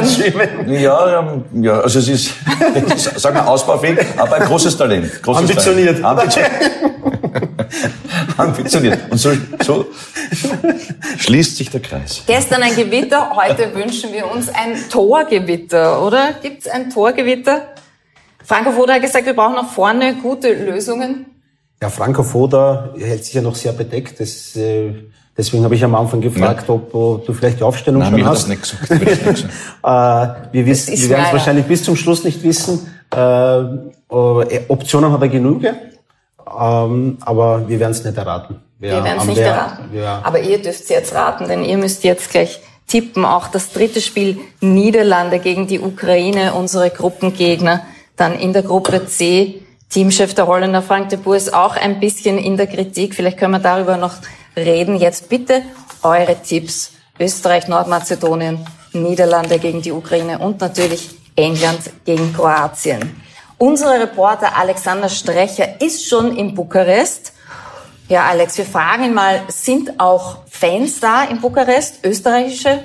[0.67, 2.35] Ja, ja, ja, also es ist,
[3.17, 5.23] sagen wir ausbaufähig, aber ein großes Talent.
[5.23, 6.01] Großes Ambitioniert.
[6.01, 6.21] Talent.
[6.21, 6.71] Ambitioniert.
[8.37, 8.99] Ambitioniert.
[9.11, 9.31] Und so,
[9.63, 9.87] so
[11.19, 12.23] schließt sich der Kreis.
[12.27, 16.35] Gestern ein Gewitter, heute wünschen wir uns ein Torgewitter, oder?
[16.43, 17.69] Gibt es ein Torgewitter?
[18.45, 21.27] Franco Foda hat gesagt, wir brauchen nach vorne gute Lösungen.
[21.83, 24.19] Ja, Franco Foda hält sich ja noch sehr bedeckt.
[24.19, 24.95] Das, äh,
[25.37, 26.75] deswegen habe ich am Anfang gefragt, ja.
[26.75, 28.49] ob, ob, du vielleicht die Aufstellung Nein, schon mir hast.
[28.49, 29.45] Nein, das nicht gesagt.
[29.83, 32.91] äh, wir wissen, wir werden es wahrscheinlich bis zum Schluss nicht wissen.
[33.15, 35.65] Äh, äh Optionen hat er genug.
[35.65, 38.61] Ähm, aber wir werden es nicht erraten.
[38.79, 39.85] Wir, wir werden es nicht erraten.
[39.93, 40.21] Ja.
[40.23, 43.25] Aber ihr dürft es jetzt raten, denn ihr müsst jetzt gleich tippen.
[43.25, 47.83] Auch das dritte Spiel Niederlande gegen die Ukraine, unsere Gruppengegner.
[48.17, 52.39] Dann in der Gruppe C Teamchef der Holländer Frank de Boer ist auch ein bisschen
[52.39, 53.15] in der Kritik.
[53.15, 54.15] Vielleicht können wir darüber noch
[54.57, 54.97] reden.
[54.97, 55.63] Jetzt bitte
[56.03, 56.93] eure Tipps.
[57.19, 63.23] Österreich, Nordmazedonien, Niederlande gegen die Ukraine und natürlich England gegen Kroatien.
[63.59, 67.33] Unser Reporter Alexander Strecher ist schon in Bukarest
[68.09, 72.85] Ja, Alex, wir fragen mal, sind auch Fans da in Bukarest, österreichische?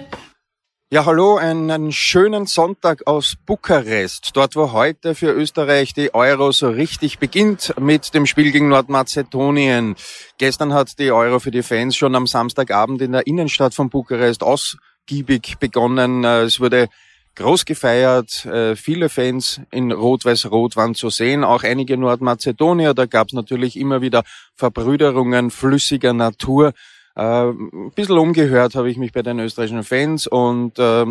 [0.93, 6.67] Ja, hallo, einen schönen Sonntag aus Bukarest, dort wo heute für Österreich die Euro so
[6.67, 9.95] richtig beginnt mit dem Spiel gegen Nordmazedonien.
[10.37, 14.43] Gestern hat die Euro für die Fans schon am Samstagabend in der Innenstadt von Bukarest
[14.43, 16.25] ausgiebig begonnen.
[16.25, 16.89] Es wurde
[17.35, 23.27] groß gefeiert, äh, viele Fans in Rot-Weiß-Rot waren zu sehen, auch einige Nordmazedonier, da gab
[23.27, 24.23] es natürlich immer wieder
[24.55, 26.73] Verbrüderungen flüssiger Natur.
[27.15, 31.05] Äh, ein bisschen umgehört habe ich mich bei den österreichischen Fans und äh,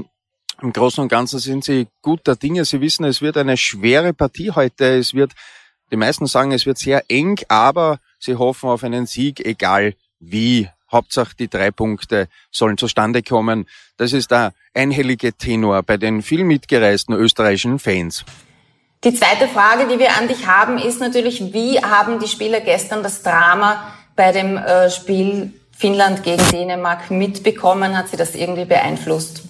[0.62, 2.64] im Großen und Ganzen sind sie guter Dinge.
[2.64, 4.98] Sie wissen, es wird eine schwere Partie heute.
[4.98, 5.32] Es wird,
[5.90, 10.68] die meisten sagen, es wird sehr eng, aber sie hoffen auf einen Sieg, egal wie.
[10.92, 13.68] Hauptsache die drei Punkte sollen zustande kommen.
[13.96, 18.24] Das ist der einhellige Tenor bei den viel mitgereisten österreichischen Fans.
[19.04, 23.02] Die zweite Frage, die wir an dich haben, ist natürlich, wie haben die Spieler gestern
[23.02, 27.96] das Drama bei dem äh, Spiel Finnland gegen Dänemark mitbekommen?
[27.96, 29.44] Hat sie das irgendwie beeinflusst?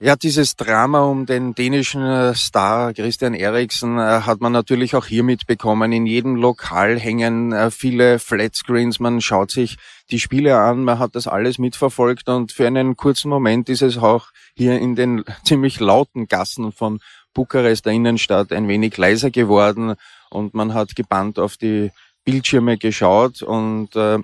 [0.00, 5.06] Ja, dieses Drama um den dänischen äh, Star Christian Eriksen äh, hat man natürlich auch
[5.06, 5.92] hier mitbekommen.
[5.92, 8.98] In jedem Lokal hängen äh, viele Flatscreens.
[8.98, 9.76] Man schaut sich
[10.10, 13.98] die Spiele an, man hat das alles mitverfolgt und für einen kurzen Moment ist es
[13.98, 16.98] auch hier in den ziemlich lauten Gassen von
[17.32, 19.94] Bukarest, der Innenstadt, ein wenig leiser geworden
[20.30, 21.92] und man hat gebannt auf die
[22.24, 24.18] Bildschirme geschaut und äh,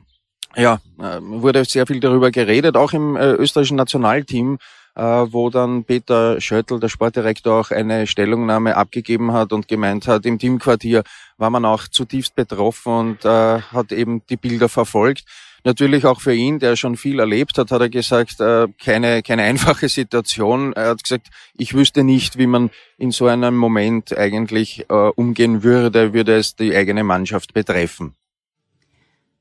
[0.57, 0.81] ja,
[1.21, 4.59] wurde sehr viel darüber geredet, auch im äh, österreichischen Nationalteam
[4.99, 10.27] äh, wo dann Peter Schöttl, der Sportdirektor, auch eine Stellungnahme abgegeben hat und gemeint hat,
[10.27, 11.05] im Teamquartier
[11.37, 15.25] war man auch zutiefst betroffen und äh, hat eben die Bilder verfolgt.
[15.65, 19.43] Natürlich auch für ihn, der schon viel erlebt hat, hat er gesagt, äh, keine, keine
[19.43, 20.73] einfache Situation.
[20.73, 25.63] Er hat gesagt, ich wüsste nicht, wie man in so einem Moment eigentlich äh, umgehen
[25.63, 28.15] würde, würde es die eigene Mannschaft betreffen.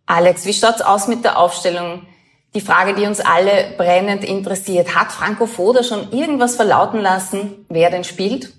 [0.07, 2.07] Alex, wie schaut's aus mit der Aufstellung
[2.55, 4.95] die Frage, die uns alle brennend interessiert.
[4.95, 8.53] Hat Franco Foda schon irgendwas verlauten lassen, wer denn spielt?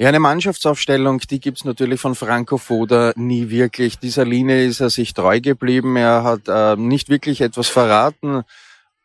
[0.00, 3.98] Ja, eine Mannschaftsaufstellung, die gibt's natürlich von Franco Foda nie wirklich.
[3.98, 5.96] Dieser Linie ist er sich treu geblieben.
[5.96, 8.42] Er hat äh, nicht wirklich etwas verraten.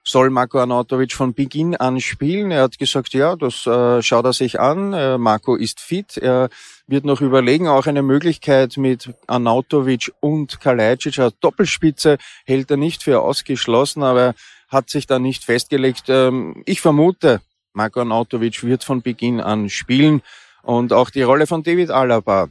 [0.04, 2.52] Soll Marco Arnautovic von Beginn an spielen?
[2.52, 4.94] Er hat gesagt, ja, das äh, schaut er sich an.
[4.94, 6.18] Äh, Marco ist fit.
[6.18, 6.50] Er
[6.88, 13.04] wird noch überlegen, auch eine Möglichkeit mit Arnautovic und Kalajdzic als Doppelspitze hält er nicht
[13.04, 14.34] für ausgeschlossen, aber
[14.68, 16.06] hat sich da nicht festgelegt.
[16.08, 17.42] Ähm, ich vermute,
[17.74, 20.22] Marco Arnautovic wird von Beginn an spielen
[20.62, 22.50] und auch die Rolle von David Alaba,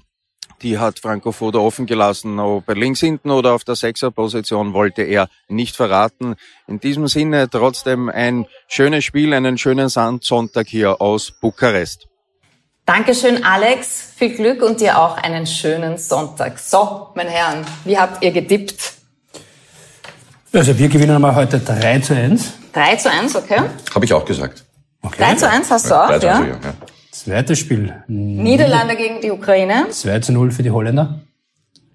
[0.62, 2.39] die hat Franco Foda offen gelassen.
[2.39, 6.37] Ob er links hinten oder auf der Sechserposition wollte er nicht verraten.
[6.68, 12.12] In diesem Sinne trotzdem ein schönes Spiel, einen schönen Sonntag hier aus Bukarest.
[12.95, 14.12] Dankeschön, Alex.
[14.16, 16.59] Viel Glück und dir auch einen schönen Sonntag.
[16.59, 18.93] So, meine Herren, wie habt ihr getippt?
[20.53, 22.53] Also wir gewinnen mal heute 3 zu 1.
[22.74, 23.62] 3 zu 1, okay.
[23.95, 24.66] Habe ich auch gesagt.
[25.01, 25.24] Okay.
[25.24, 26.36] 3 zu 1 hast du auch, 3 ja?
[26.40, 26.74] 1, ja.
[27.11, 27.95] Zweites Spiel.
[28.09, 29.86] Niederlande gegen die Ukraine.
[29.88, 31.20] 2 zu 0 für die Holländer.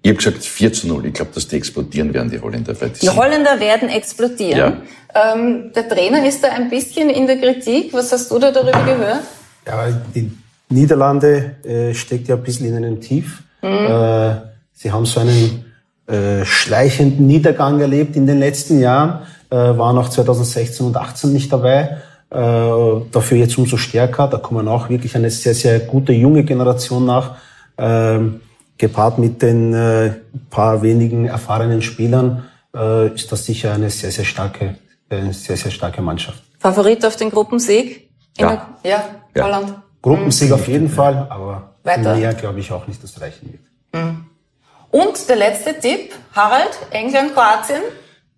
[0.02, 1.06] Ich habe gesagt 4 zu 0.
[1.06, 2.72] Ich glaube, dass die explodieren werden, die Holländer.
[2.74, 4.82] Die, die Holländer werden explodieren.
[5.14, 5.32] Ja.
[5.34, 7.94] Ähm, der Trainer ist da ein bisschen in der Kritik.
[7.94, 9.22] Was hast du da darüber gehört?
[9.64, 10.32] Ja, die
[10.70, 13.42] Niederlande äh, steckt ja ein bisschen in einem Tief.
[13.62, 13.68] Mhm.
[13.68, 14.34] Äh,
[14.72, 15.64] sie haben so einen
[16.06, 21.52] äh, schleichenden Niedergang erlebt in den letzten Jahren, äh, waren auch 2016 und 2018 nicht
[21.52, 21.98] dabei.
[22.30, 24.28] Äh, dafür jetzt umso stärker.
[24.28, 27.36] Da kommen auch wirklich eine sehr, sehr gute junge Generation nach,
[27.76, 28.18] äh,
[28.78, 30.12] gepaart mit den äh,
[30.50, 32.44] paar wenigen erfahrenen Spielern,
[32.74, 34.76] äh, ist das sicher eine sehr, sehr starke,
[35.08, 36.42] äh, sehr, sehr starke Mannschaft.
[36.58, 38.08] Favorit auf den Gruppensieg?
[38.38, 38.68] Ja.
[38.82, 39.04] Der, ja,
[39.34, 39.62] ja.
[40.02, 42.14] Gruppensieg auf jeden Fall, aber Weiter.
[42.14, 44.04] mehr glaube ich auch nicht, dass reichen wird.
[44.04, 44.26] Mhm.
[44.90, 47.82] Und der letzte Tipp, Harald, England, Kroatien?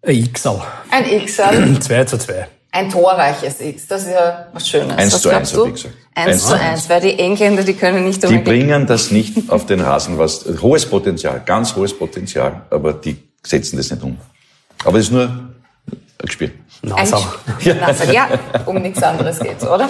[0.03, 0.61] Ein XL.
[0.91, 1.81] Ein XL.
[1.81, 2.49] 2 zu 2.
[2.73, 4.97] Ein torreiches X, das ist ja was Schönes.
[4.97, 5.95] 1 was zu 1, habe ich gesagt.
[6.15, 9.81] 1 zu 1, weil die Engländer, die können nicht Die bringen das nicht auf den
[9.81, 14.19] Rasen, was, hohes Potenzial, ganz hohes Potenzial, aber die setzen das nicht um.
[14.85, 15.25] Aber es ist nur
[16.23, 16.53] ein Spiel.
[16.83, 17.21] NASA.
[17.61, 17.75] Ja.
[17.75, 18.11] NASA.
[18.11, 18.29] ja,
[18.65, 19.89] um nichts anderes geht's, oder?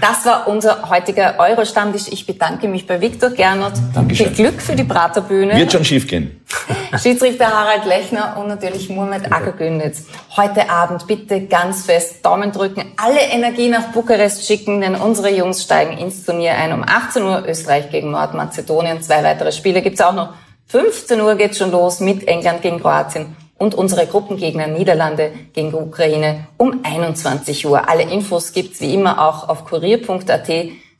[0.00, 2.04] Das war unser heutiger Euro-Stammtisch.
[2.10, 3.74] Ich bedanke mich bei Viktor Gernot.
[3.94, 4.34] Dankeschön.
[4.34, 5.56] Viel Glück für die Praterbühne.
[5.56, 6.40] Wird schon schief gehen.
[7.02, 10.04] Schiedsrichter Harald Lechner und natürlich Murmet Ackergünditz.
[10.36, 15.62] Heute Abend bitte ganz fest Daumen drücken, alle Energie nach Bukarest schicken, denn unsere Jungs
[15.62, 16.72] steigen ins Turnier ein.
[16.72, 19.02] Um 18 Uhr Österreich gegen Nordmazedonien.
[19.02, 20.32] Zwei weitere Spiele gibt's auch noch.
[20.68, 26.46] 15 Uhr geht's schon los mit England gegen Kroatien und unsere Gruppengegner Niederlande gegen Ukraine
[26.56, 27.88] um 21 Uhr.
[27.88, 30.50] Alle Infos gibt's wie immer auch auf kurier.at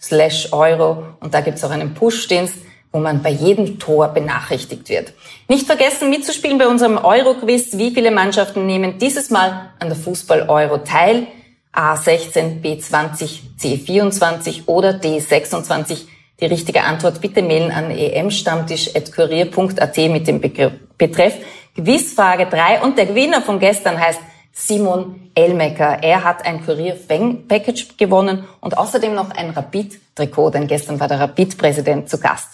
[0.00, 2.56] slash euro und da gibt's auch einen Push-Dienst,
[2.92, 5.12] wo man bei jedem Tor benachrichtigt wird.
[5.48, 7.76] Nicht vergessen mitzuspielen bei unserem Euro-Quiz.
[7.76, 11.26] Wie viele Mannschaften nehmen dieses Mal an der Fußball-Euro teil?
[11.74, 16.06] A16, B20, C24 oder D26.
[16.40, 21.34] Die richtige Antwort bitte mailen an emstammtisch.kurier.at mit dem Betreff
[21.74, 22.82] Quizfrage 3.
[22.82, 24.20] Und der Gewinner von gestern heißt
[24.52, 26.02] Simon Elmecker.
[26.02, 32.10] Er hat ein Kurier-Package gewonnen und außerdem noch ein Rapid-Trikot, denn gestern war der Rapid-Präsident
[32.10, 32.48] zu Gast.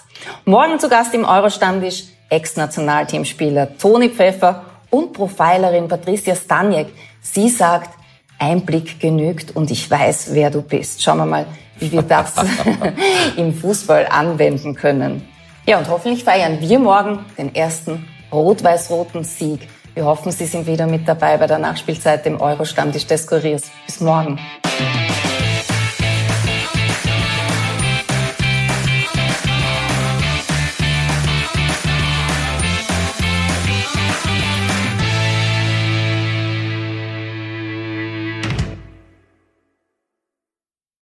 [0.45, 6.87] Morgen zu Gast im Euro-Stammtisch Ex-Nationalteamspieler Toni Pfeffer und Profilerin Patricia Staniek.
[7.20, 7.91] Sie sagt,
[8.39, 11.03] ein Blick genügt und ich weiß, wer du bist.
[11.03, 11.47] Schauen wir mal,
[11.79, 12.35] wie wir das
[13.37, 15.27] im Fußball anwenden können.
[15.66, 19.68] Ja, und hoffentlich feiern wir morgen den ersten rot-weiß-roten Sieg.
[19.95, 23.70] Wir hoffen, Sie sind wieder mit dabei bei der Nachspielzeit im Euro-Stammtisch des Kuriers.
[23.87, 24.39] Bis morgen.